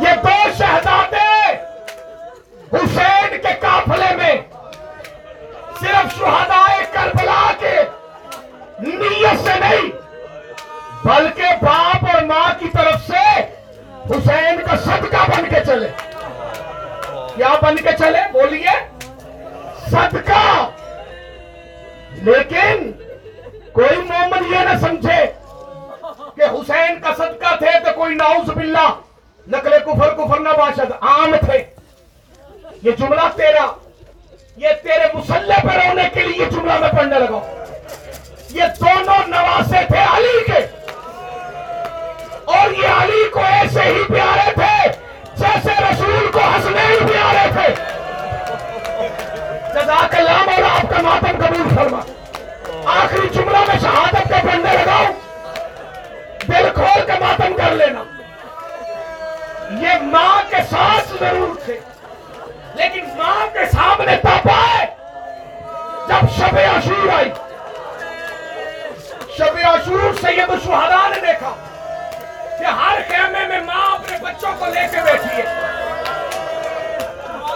یہ 0.00 0.12
دو 0.22 0.48
شہزادے۔ 0.58 1.52
حسین 2.72 3.15
صرف 5.80 6.18
شہدائے 6.18 6.84
کربلا 6.92 7.52
کے 7.58 7.76
نیت 8.78 9.40
سے 9.44 9.58
نہیں، 9.60 9.90
بلکہ 11.04 11.42
باپ 11.62 12.04
اور 12.14 12.22
ماں 12.22 12.50
کی 12.58 12.68
طرف 12.72 13.06
سے 13.06 13.40
حسین 14.10 14.60
کا 14.70 14.76
صدقہ 14.76 15.30
بن 15.30 15.44
کے 15.48 15.64
چلے۔ 15.66 15.88
کیا 17.34 17.48
بن 17.62 17.76
کے 17.76 17.90
چلے؟ 17.98 18.18
بولیے۔ 18.32 18.88
صدقہ۔ 19.90 20.70
لیکن 22.10 22.92
کوئی 23.72 23.96
مومن 23.96 24.54
یہ 24.54 24.58
نہ 24.58 24.78
سمجھے 24.80 25.32
کہ 26.36 26.42
حسین 26.42 27.00
کا 27.00 27.14
صدقہ 27.14 27.56
تھے 27.56 27.84
تو 27.84 27.90
کوئی 27.96 28.14
نعوذ 28.14 28.50
باللہ، 28.50 28.94
نقل 29.48 29.70
کفر 29.70 30.14
کفر 30.14 30.40
نہ 30.40 30.48
باشد، 30.48 30.92
عام 31.00 31.36
تھے۔ 31.36 31.64
یہ 32.82 32.92
جملہ 32.92 33.20
تیرا۔ 33.36 33.85
یہ 34.56 34.68
تیرے 34.82 35.06
مسلح 35.14 35.58
پر 35.62 35.74
رونے 35.74 36.02
کے 36.14 36.20
لیے 36.20 36.44
جملہ 36.44 36.78
میں 36.80 36.88
پڑھنے 36.88 37.18
لگا 37.18 37.40
یہ 38.50 38.62
دونوں 38.80 39.18
نواسے 39.26 39.80
تھے 39.88 39.98
علی 40.16 40.44
کے۔ 40.46 40.60
اور 42.44 42.70
یہ 42.70 43.02
علی 43.02 43.28
کو 43.32 43.40
ایسے 43.40 43.82
ہی 43.82 44.04
پیارے 44.08 44.50
تھے 44.54 44.88
جیسے 45.36 45.72
رسول 45.82 46.26
کو 46.32 46.40
حسنین 46.40 47.06
پیارے 47.06 47.48
تھے۔ 47.52 47.85
شب 66.38 66.58
عاشور 66.74 67.08
آئی۔ 67.16 67.30
شب 69.38 69.56
عاشور 69.64 70.14
سید 70.20 70.50
الشہداء 70.50 71.08
نے 71.08 71.26
دیکھا 71.26 71.54
کہ 72.58 72.64
ہر 72.64 72.98
خیمے 73.08 73.46
میں 73.46 73.60
ماں 73.60 73.94
اپنے 73.94 74.16
بچوں 74.22 74.52
کو 74.58 74.66
لے 74.66 74.80
کے 74.92 74.96
بیٹھی 75.04 75.36
ہے۔ 75.36 75.44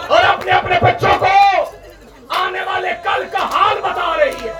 اور 0.07 0.23
اپنے 0.23 0.51
اپنے 0.51 0.75
بچوں 0.81 1.19
کو 1.19 1.25
آنے 2.29 2.61
والے 2.61 2.89
کل 3.03 3.23
کا 3.31 3.39
حال 3.39 3.81
بتا 3.81 4.17
رہی 4.17 4.47
ہے۔ 4.47 4.51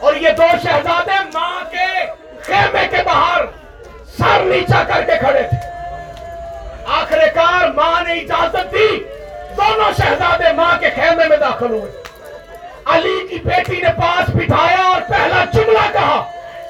اور 0.00 0.14
یہ 0.14 0.30
دو 0.30 0.44
شہزادے 0.62 1.24
ماں 1.34 1.60
کے 1.70 2.06
خیمے 2.42 2.88
کے 2.90 3.02
باہر 3.06 3.44
سر 4.18 4.40
نیچا 4.44 4.84
کر 4.84 5.02
کے 5.02 5.12
کھڑے 5.20 5.42
تھے۔ 5.42 5.70
آخر 6.86 7.18
کار 7.34 7.68
ماں 7.68 8.00
نے 8.00 8.12
اجازت 8.12 8.72
دی، 8.72 9.04
دونوں 9.56 9.92
شہزادے 10.02 10.52
ماں 10.52 10.78
کے 10.80 10.90
خیمے 10.90 11.28
میں 11.28 11.36
داخل 11.36 11.70
ہوئے۔ 11.70 12.01
علی 12.86 13.26
کی 13.30 13.38
بیٹی 13.44 13.80
نے 13.80 13.88
پاس 14.00 14.30
بٹھایا 14.34 14.88
اور 14.88 15.00
پہلا 15.08 15.44
جملہ 15.52 15.92
کہا 15.92 16.24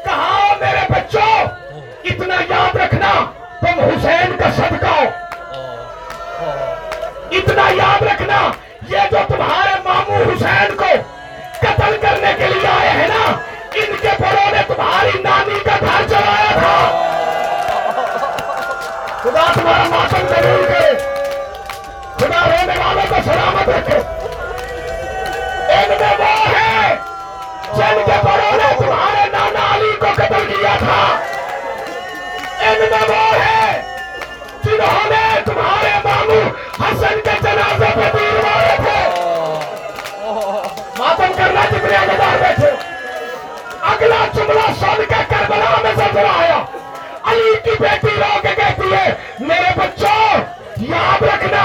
کہا، 0.05 0.55
میرے 0.61 0.87
بچوں، 0.89 1.45
اتنا 2.05 2.35
یاد 2.49 2.77
رکھنا، 2.77 3.31
تم 3.61 3.81
حسین 3.81 4.37
کا 4.39 4.51
صدقہ 4.57 4.87
ہو۔ 4.87 5.05
اتنا 7.31 7.63
یاد 7.69 8.03
رکھنا، 8.03 8.51
یہ 8.89 8.99
جو 9.11 9.19
تمہارے 9.29 9.81
ماموں 9.85 10.19
حسین 10.19 10.77
کو 10.77 10.85
قتل 11.59 11.97
کرنے 12.03 12.35
کے 12.39 12.47
لیے 12.47 12.67
آئے 12.81 12.91
ہیں 12.91 13.09
نا، 13.09 13.33
ان 13.75 13.97
کے 14.03 14.09
بڑوں 14.21 14.51
نے 14.53 14.63
تمہاری 14.67 15.23
نانی 15.23 15.59
کا 15.65 15.77
گھر 15.81 16.09
چلایا 16.09 16.53
تھا۔ 16.53 17.09
خدا 19.23 19.53
تمہارا 19.53 19.85
ماتم 19.89 20.27
ضرور 20.29 20.69
کرے۔ 20.69 20.95
خدا 22.17 22.47
رونے 22.47 22.79
والوں 22.85 23.07
کو 23.09 23.17
سلامت 23.25 23.69
رکھے۔ 23.69 24.12
ان 25.75 25.91
میں 26.01 26.15
وہ 26.19 26.33
ہے 26.49 26.95
جن 27.75 28.01
کے 28.07 28.17
بڑوں 28.25 28.57
نے 28.57 28.69
تمہارے 28.79 29.29
نانا 29.33 29.65
علی 29.75 29.93
کو 30.01 30.13
قتل 30.17 30.47
کیا 30.49 30.75
تھا 30.79 31.01
ان 32.63 32.81
میں 32.81 33.03
وہ 33.09 33.23
ہے 33.35 33.81
جنہوں 34.65 35.09
نے 35.11 35.25
تمہارے 35.45 35.93
ماموں 36.05 36.43
حسن 36.81 37.21
کے 37.25 37.37
جنازے 37.43 37.91
پہ 37.95 38.09
تیر 38.13 38.41
مارے 38.43 38.77
تھے 38.77 39.01
ماتم 40.99 41.33
کرنا 41.37 41.65
جتنے 41.71 41.97
اگدار 41.97 42.39
بیٹھے 42.43 42.71
اگلا 43.93 44.25
جملہ 44.35 44.67
سن 44.81 45.03
کے 45.09 45.23
کربلا 45.31 45.75
میں 45.83 45.93
سجر 45.97 46.25
آیا 46.31 46.63
علی 47.25 47.55
کی 47.65 47.77
بیٹی 47.81 48.17
رو 48.17 48.41
کے 48.43 48.55
کہتی 48.57 48.93
ہے 48.95 49.13
میرے 49.41 49.73
بچوں 49.77 50.41
یاد 50.85 51.23
رکھنا 51.25 51.65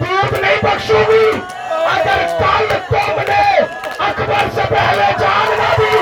دودھ 0.00 0.34
نہیں 0.34 0.56
بخشوں 0.62 1.04
گی 1.10 1.30
اگر 2.40 3.28
نے 3.28 3.58
اکبر 3.98 4.48
سے 4.54 4.60
پہلے 4.68 5.12
جان 5.18 5.54
نہ 5.58 5.74
دی۔ 5.78 5.98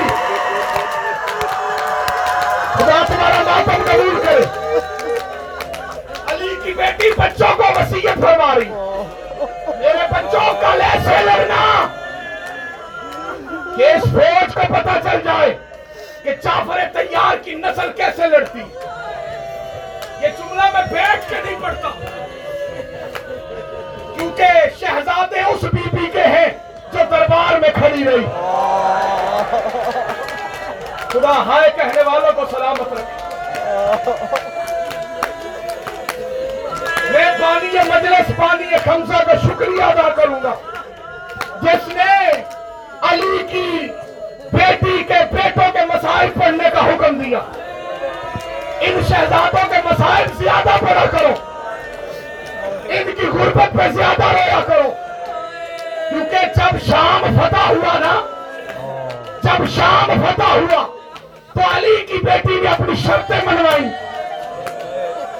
خدا 2.73 3.03
تمہارا 3.07 3.43
ماتم 3.45 3.83
قبول 3.83 4.21
کرے۔ 4.25 4.45
علی 6.27 6.55
کی 6.63 6.73
بیٹی 6.73 7.11
بچوں 7.17 7.55
کو 7.57 7.63
وسیعت 7.75 8.21
فرما 8.21 8.55
رہی 8.55 8.69
میرے 9.79 10.07
بچوں 10.11 10.53
کل 10.61 10.81
ایسے 10.81 11.25
لڑنا۔ 11.25 11.87
کہ 13.77 13.83
اس 13.83 14.03
فوج 14.03 14.53
کو 14.53 14.61
پتا 14.73 14.99
چل 15.03 15.17
جائے 15.23 15.57
کہ 16.23 16.31
جعفر 16.43 16.79
تیار 16.93 17.35
کی 17.37 17.55
نسل 17.55 17.91
کیسے 17.91 18.27
لڑتی۔ 18.27 18.59
یہ 20.21 20.27
جملہ 20.27 20.63
میں 20.73 20.81
بیٹھ 20.91 21.29
کے 21.29 21.35
نہیں 21.45 21.59
پڑھتا۔ 21.61 21.89
کیونکہ 24.13 24.43
شہزادے 24.79 25.39
اس 25.39 25.63
بی 25.63 25.84
بی 25.95 26.07
کے 26.07 26.23
ہیں 26.23 26.49
جو 26.93 26.99
دربار 27.11 27.59
میں 27.59 27.69
کھڑی 27.73 28.03
رہی۔ 28.03 28.25
خدا 31.07 31.31
ہائے 31.31 31.69
کہنے 31.75 32.01
والوں 32.01 32.31
کو 32.35 32.41
سلامت 32.51 32.93
رکھے۔ 32.93 33.25
میں 37.11 37.31
پانی 37.41 37.77
مجلس 37.95 38.31
پانی 38.37 38.77
خمسہ 38.83 39.23
کا 39.23 39.33
شکریہ 39.35 39.83
ادا 39.83 40.09
کروں 40.09 40.39
گا۔ 40.43 40.53
جس 41.61 41.87
نے 41.87 42.31
علی 43.01 43.47
کی 43.51 43.87
بیٹی 44.53 45.03
کے 45.07 45.19
بیٹوں 45.31 45.71
کے 45.73 45.79
مسائل 45.85 46.29
پڑھنے 46.39 46.69
کا 46.73 46.85
حکم 46.85 47.19
دیا۔ 47.19 47.39
ان 48.79 49.01
شہزادوں 49.09 49.69
کے 49.69 49.77
مسائل 49.85 50.27
زیادہ 50.37 50.85
پڑھا 50.85 51.05
کرو۔ 51.05 51.33
ان 52.89 53.11
کی 53.19 53.27
غربت 53.27 53.77
پہ 53.77 53.87
زیادہ 53.91 54.23
رویا 54.23 54.44
ہوا 57.67 57.99
نا؟ 57.99 58.21
جب 59.43 59.65
شام 59.75 60.11
فتح 60.21 60.43
ہوا، 60.43 60.85
تو 61.53 61.77
علی 61.77 62.05
کی 62.05 62.17
بیٹی 62.23 62.59
نے 62.61 62.69
اپنی 62.69 62.95
شرطیں 62.95 63.39
منوائی۔ 63.45 63.85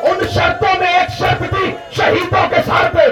ان 0.02 0.28
شرطوں 0.34 0.80
میں 0.80 0.94
ایک 0.94 1.10
شرط 1.20 1.50
تھی، 1.50 1.76
شہیدوں 1.92 2.50
کے 2.50 2.56
سہارے 2.66 3.10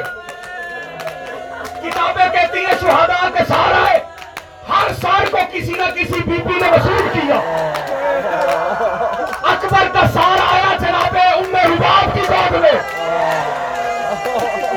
کتابیں 1.81 2.25
کہتی 2.31 2.59
ہیں، 2.59 2.73
شہداء 2.81 3.29
کے 3.37 3.43
سہارا 3.47 3.89
ہے 3.89 3.99
ہر 4.69 4.93
سال 5.01 5.25
کو 5.31 5.37
کسی 5.51 5.73
نہ 5.73 5.91
کسی 5.95 6.19
بی 6.25 6.37
پی 6.37 6.53
نے 6.61 6.71
وصول 6.71 7.07
کیا۔ 7.13 7.35
اکبر 9.43 9.87
کا 9.93 10.07
سار 10.13 10.39
آیا 10.53 10.75
جناب 10.79 11.17
ام 11.17 11.55
رباب 11.55 12.13
کی 12.13 12.21
گود 12.29 12.61
میں۔ 12.61 12.71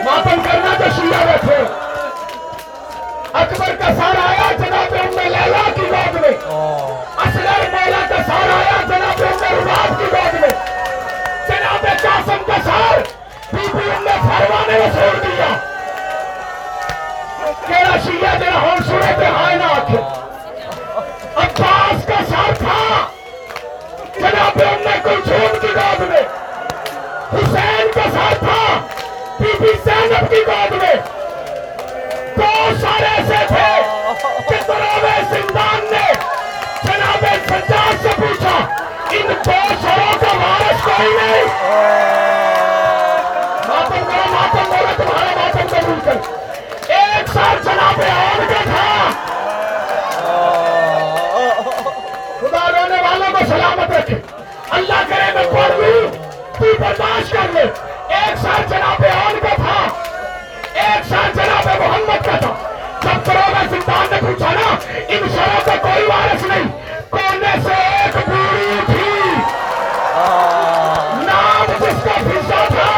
ماتم 0.04 0.40
کرنا 0.44 0.74
تو 0.78 0.84
شیعہ 0.96 1.26
بیٹھے۔ 1.26 1.85
سارا 3.86 4.28
آیا 4.28 4.52
جناب 4.52 4.94
ام 5.00 5.18
لیلا 5.18 5.70
کی 5.74 5.80
گود 5.80 6.20
میں۔ 6.20 6.30
اصغر 7.16 7.70
کا 8.08 8.16
سارا 8.26 8.54
آیا 8.56 8.82
جناب 8.88 9.22
ام 9.22 9.58
رباب 9.58 9.98
کی 9.98 10.04
میں۔ 10.40 10.50
جناب 11.48 11.86
قاسم 12.02 12.44
کا 12.46 12.56
سار 12.64 12.98
بی 13.52 13.68
بی 13.74 13.90
ام 13.90 14.08
نے 14.66 14.78
وصول 14.78 15.22
دیا۔ 15.22 15.56
کیڑا 17.66 17.96
شیعہ 18.04 18.38
سنے 18.88 19.12
ہائے 19.26 19.56
نہ 19.56 19.62
آکھے۔ 19.62 19.96
عباس 21.36 22.06
کا 22.06 22.24
سار 22.28 22.52
تھا۔ 22.58 23.06
جناب 24.14 24.62
ام 24.66 24.82
کی 25.60 25.66
میں۔ 26.00 26.22
حسین 27.34 27.90
کا 27.94 28.00
سار 28.14 28.34
تھا۔ 28.38 28.86
بی 29.40 29.52
بی 29.60 29.72
زینب 29.84 30.30
کی 30.30 30.42
گود 30.46 30.82
میں۔ 30.82 30.94
بہت 32.38 32.80
سارے 32.80 33.06
ایسے 33.16 33.44
تھے۔ 33.48 33.75
اللہ 54.76 55.02
کرے 55.08 55.32
میں 55.34 55.44
پڑھ 55.52 55.76
لوں 55.80 56.08
تو 56.58 56.72
برداشت 56.80 57.32
کر 57.32 57.52
لے۔ 57.54 57.62
ایک 58.16 58.38
سال 58.42 58.62
جناب 58.70 58.95
ان 65.16 65.28
سروں 65.34 65.60
کا 65.66 65.76
کوئی 65.82 66.06
وارث 66.06 66.42
نہیں 66.46 66.68
کونے 67.10 67.52
سے 67.64 67.74
ایک 67.74 68.16
بوڑھی 68.28 68.80
تھی 68.86 69.34
نام 71.26 71.72
جس 71.80 72.02
کا 72.04 72.16
پھسا 72.24 72.64
تھا 72.68 72.90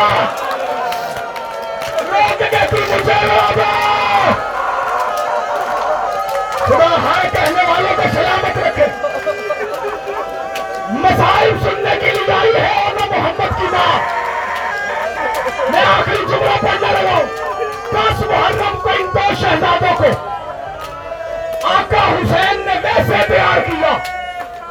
روک 2.11 2.39
کے 2.39 2.65
تھی 2.71 2.81
مجھے 2.91 3.19
روگا 3.25 3.73
خدا 6.67 6.89
ہائے 7.05 7.29
کہنے 7.33 7.65
والوں 7.69 7.95
کو 7.97 8.09
سلامت 8.15 8.59
رکھے 8.59 8.87
مسائل 11.03 11.59
سننے 11.63 11.97
کے 12.01 12.13
لیے 12.13 12.33
آئی 12.39 12.55
ہے 12.55 12.67
اور 12.83 12.95
نہ 12.95 13.05
محمد 13.11 13.59
کی 13.61 13.67
ماں 13.73 13.99
میں 15.71 15.85
آخری 15.85 16.25
جملہ 16.29 16.57
پڑھنے 16.63 16.93
لگا 16.93 17.17
ہوں۔ 17.17 17.37
دس 17.93 18.27
محرم 18.27 18.79
کو 18.83 18.91
ان 18.91 19.07
دو 19.15 19.35
شہزادوں 19.41 19.95
کو۔ 19.99 20.38
حسین 22.99 23.11
نے 23.11 23.17
ویسے 23.17 23.33
تیار 23.33 23.61
کیا، 23.61 23.97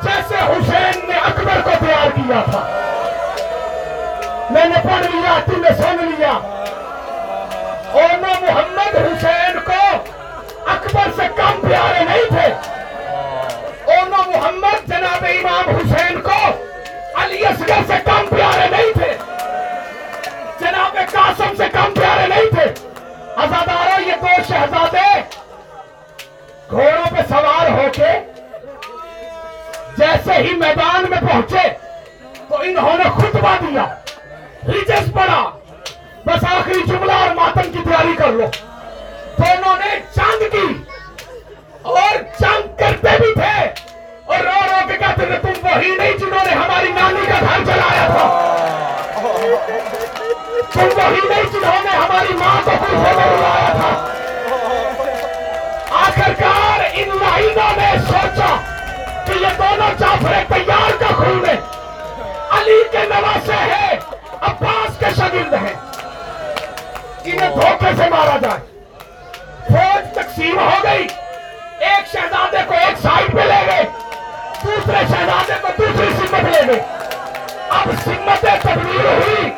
جیسے 0.01 0.36
حسین 0.36 1.09
نے 1.09 1.17
اکبر 1.17 1.61
کو 1.63 1.86
تیار 1.86 2.07
کیا 2.15 2.43
تھا۔ 2.51 2.84
میں 4.49 4.65
نے 4.65 4.75
پڑھ 4.84 5.15
لیا، 5.15 5.39
تم 5.45 5.61
نے 5.61 5.69
سن 5.78 6.13
لیا۔ 6.17 6.32
اور 7.91 8.17
نہ 8.17 8.51
محمد 8.51 8.95
حسین 8.95 9.59
کو 9.65 9.95
اکبر 10.67 11.09
سے 11.15 11.28
کم 11.36 11.67
پیارے 11.69 12.03
نہیں 12.03 12.28
تھے۔ 12.28 12.53
اور 13.93 14.09
نہ 14.09 14.38
محمد 14.38 14.88
جناب 14.88 15.25
امام 15.45 15.75
حسین 15.75 16.21
کو 16.21 16.51
علی 17.15 17.45
اصغر 17.45 17.82
سے 17.88 17.93
کم 18.05 18.36
پیارے 18.36 18.67
نہیں 18.69 18.93
تھے۔ 18.93 19.17
جناب 20.59 20.97
قاسم 21.11 21.55
سے 21.57 21.63
کم 21.73 21.93
پیارے 21.93 22.28
نہیں 22.28 22.55
تھے۔ 22.55 22.88
ازاداروں 23.38 24.07
یہ 24.07 24.13
دو 24.21 24.41
شہزادے 24.47 25.21
گھوڑوں 26.69 27.15
پہ 27.15 27.21
سوار 27.30 27.47
کے 27.98 28.32
جیسے 29.98 30.34
ہی 30.34 30.54
میدان 30.54 31.06
میں 31.10 31.20
پہنچے 31.22 31.68
تو 32.50 32.56
انہوں 32.62 32.98
نے 32.98 33.04
خطبہ 33.04 33.56
دیا۔ 33.62 33.86
ریجس 34.68 35.14
پڑا 35.14 35.50
بس 36.26 36.43
آخری 36.52 36.84
جملہ 36.88 37.12
اور 37.12 37.36
ماتم 37.36 37.72
کی 37.72 37.80
تیاری 37.84 38.16
کر 38.18 38.28
لو۔ 38.28 38.45
دونوں 39.38 39.76
نے 39.78 40.00
جنگ 40.16 40.50
کی 40.52 40.84
اور 41.82 42.16
جنگ 42.39 42.68
کرتے 42.78 43.18
بھی 43.20 43.34
تھے۔ 43.34 43.66
اور 44.26 44.39
رو 44.39 44.62
رو 44.70 44.88
کے 44.88 44.98
کہتے 44.98 45.26
تھے، 45.26 45.38
تم 45.41 45.68
وہی 45.68 45.95
نہیں 45.95 46.14
جنہوں 46.14 46.45
نے 46.45 46.52
ہماری 46.52 46.91
نانی 46.91 47.26
کا 47.26 47.39
گھر 47.39 47.66
چلایا 47.66 48.08
تھا۔ 48.08 48.26
تم 50.74 50.89
وہی 50.98 51.30
نہیں 51.30 51.43
جنہوں 51.43 51.84
نے 51.84 51.89
ہماری 51.89 52.34
ماں 52.34 52.62
کو 52.64 52.72
کلفے 52.72 53.14
میں 53.16 53.26
رلایا 53.26 53.74
تھا۔ 53.74 54.14
آخرکار 55.91 56.66
ان 57.18 57.24
لائنوں 57.24 57.78
نے 57.78 57.93
سوچا 58.07 58.55
کہ 59.26 59.32
یہ 59.32 59.47
دونوں 59.57 59.99
جعفر 59.99 60.53
تیار 60.53 60.91
کا 60.99 61.15
خون 61.15 61.45
ہے 61.45 61.55
علی 62.49 62.84
کے 62.91 62.97
نواسے 62.97 63.53
ہیں، 63.53 63.95
عباس 64.41 64.97
کے 64.99 65.05
شاگرد 65.18 65.53
ہیں۔ 65.53 65.74
انہیں 67.24 67.49
دھوکے 67.49 67.86
سے 67.97 68.09
مارا 68.09 68.38
جائے۔ 68.41 68.59
فوج 69.68 70.13
تقسیم 70.13 70.59
ہو 70.59 70.70
گئی۔ 70.84 71.07
ایک 71.80 72.11
شہزادے 72.11 72.57
کو 72.68 72.74
ایک 72.74 72.97
سائڈ 73.01 73.34
پہ 73.34 73.41
لے 73.41 73.65
گئے، 73.68 73.84
دوسرے 74.63 74.97
شہزادے 75.09 75.53
کو 75.61 75.68
دوسری 75.78 76.09
سمت 76.18 76.55
لے 76.55 76.68
گئے۔ 76.68 76.84
اب 77.70 77.89
سمت 78.03 78.41
تبدیل 78.41 79.05
ہوئی۔ 79.05 79.51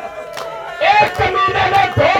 ایک 0.79 1.17
کمینے 1.17 1.69
نے 1.69 1.85
دھوکے 1.95 2.18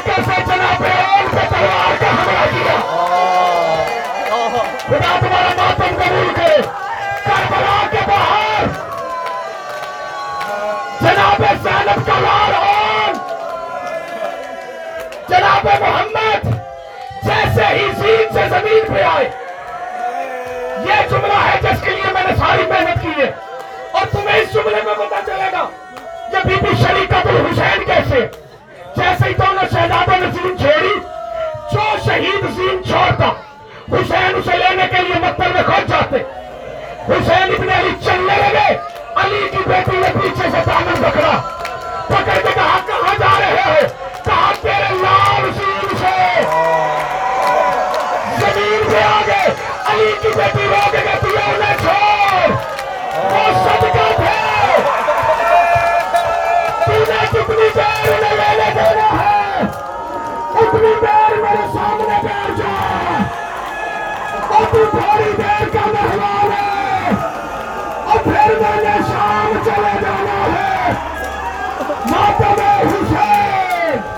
اس 24.50 24.56
جملے 24.56 24.82
میں 24.86 24.94
پتا 24.94 25.20
چلے 25.26 25.52
گا 25.52 25.70
یہ 26.32 26.38
بی 26.46 26.56
بی 26.56 26.76
شریکت 26.84 27.28
الحسین 27.28 27.84
کیسے 27.86 28.20
جیسے 28.96 29.28
ہی 29.28 29.34
دونوں 29.34 29.64
شہزادوں 29.72 30.18
نے 30.20 30.30
زین 30.32 30.58
چھوڑی 30.58 30.94
جو 31.72 31.98
شہید 32.06 32.46
زین 32.56 32.84
چھوڑتا، 32.84 33.30
حسین 33.92 34.36
اسے 34.36 34.58
لینے 34.58 34.88
کے 34.92 35.02
لیے 35.02 35.20
مکتب 35.20 35.54
میں 35.54 35.64
کھوج 35.64 35.90
جاتے۔ 35.90 36.18
حسین 37.10 37.54
ابن 37.58 37.70
علی 37.70 37.92
چلنے 38.06 38.38
لگے، 38.38 38.78
علی 39.16 39.48
کی 39.52 39.58
بیٹی 39.68 39.98
نے 39.98 40.10
پیچھے 40.22 40.50
سے 40.52 40.58
دامن 40.68 41.04
پکڑا۔ 41.04 41.36
پکڑ 42.08 42.40
کے 42.44 42.52
کہا، 42.56 42.80
کہاں 42.88 43.16
جا 43.20 43.40
رہے 43.40 43.62
ہو؟ 43.66 43.88
کہا، 44.26 44.52
تیرے 44.62 44.96
لال 45.04 45.50
زین 45.52 45.98
سے۔ 45.98 46.42
زمین 48.40 48.92
پہ 48.92 49.02
آ 49.04 49.22
گئے 49.28 49.54
علی 49.86 50.12
کی 50.22 50.28
بیٹی 50.36 50.68
رو 50.68 50.92
کے 50.92 51.09
بڑی 65.00 65.32
دیر 65.38 65.70
کا 65.74 65.86
مہمان 65.94 66.39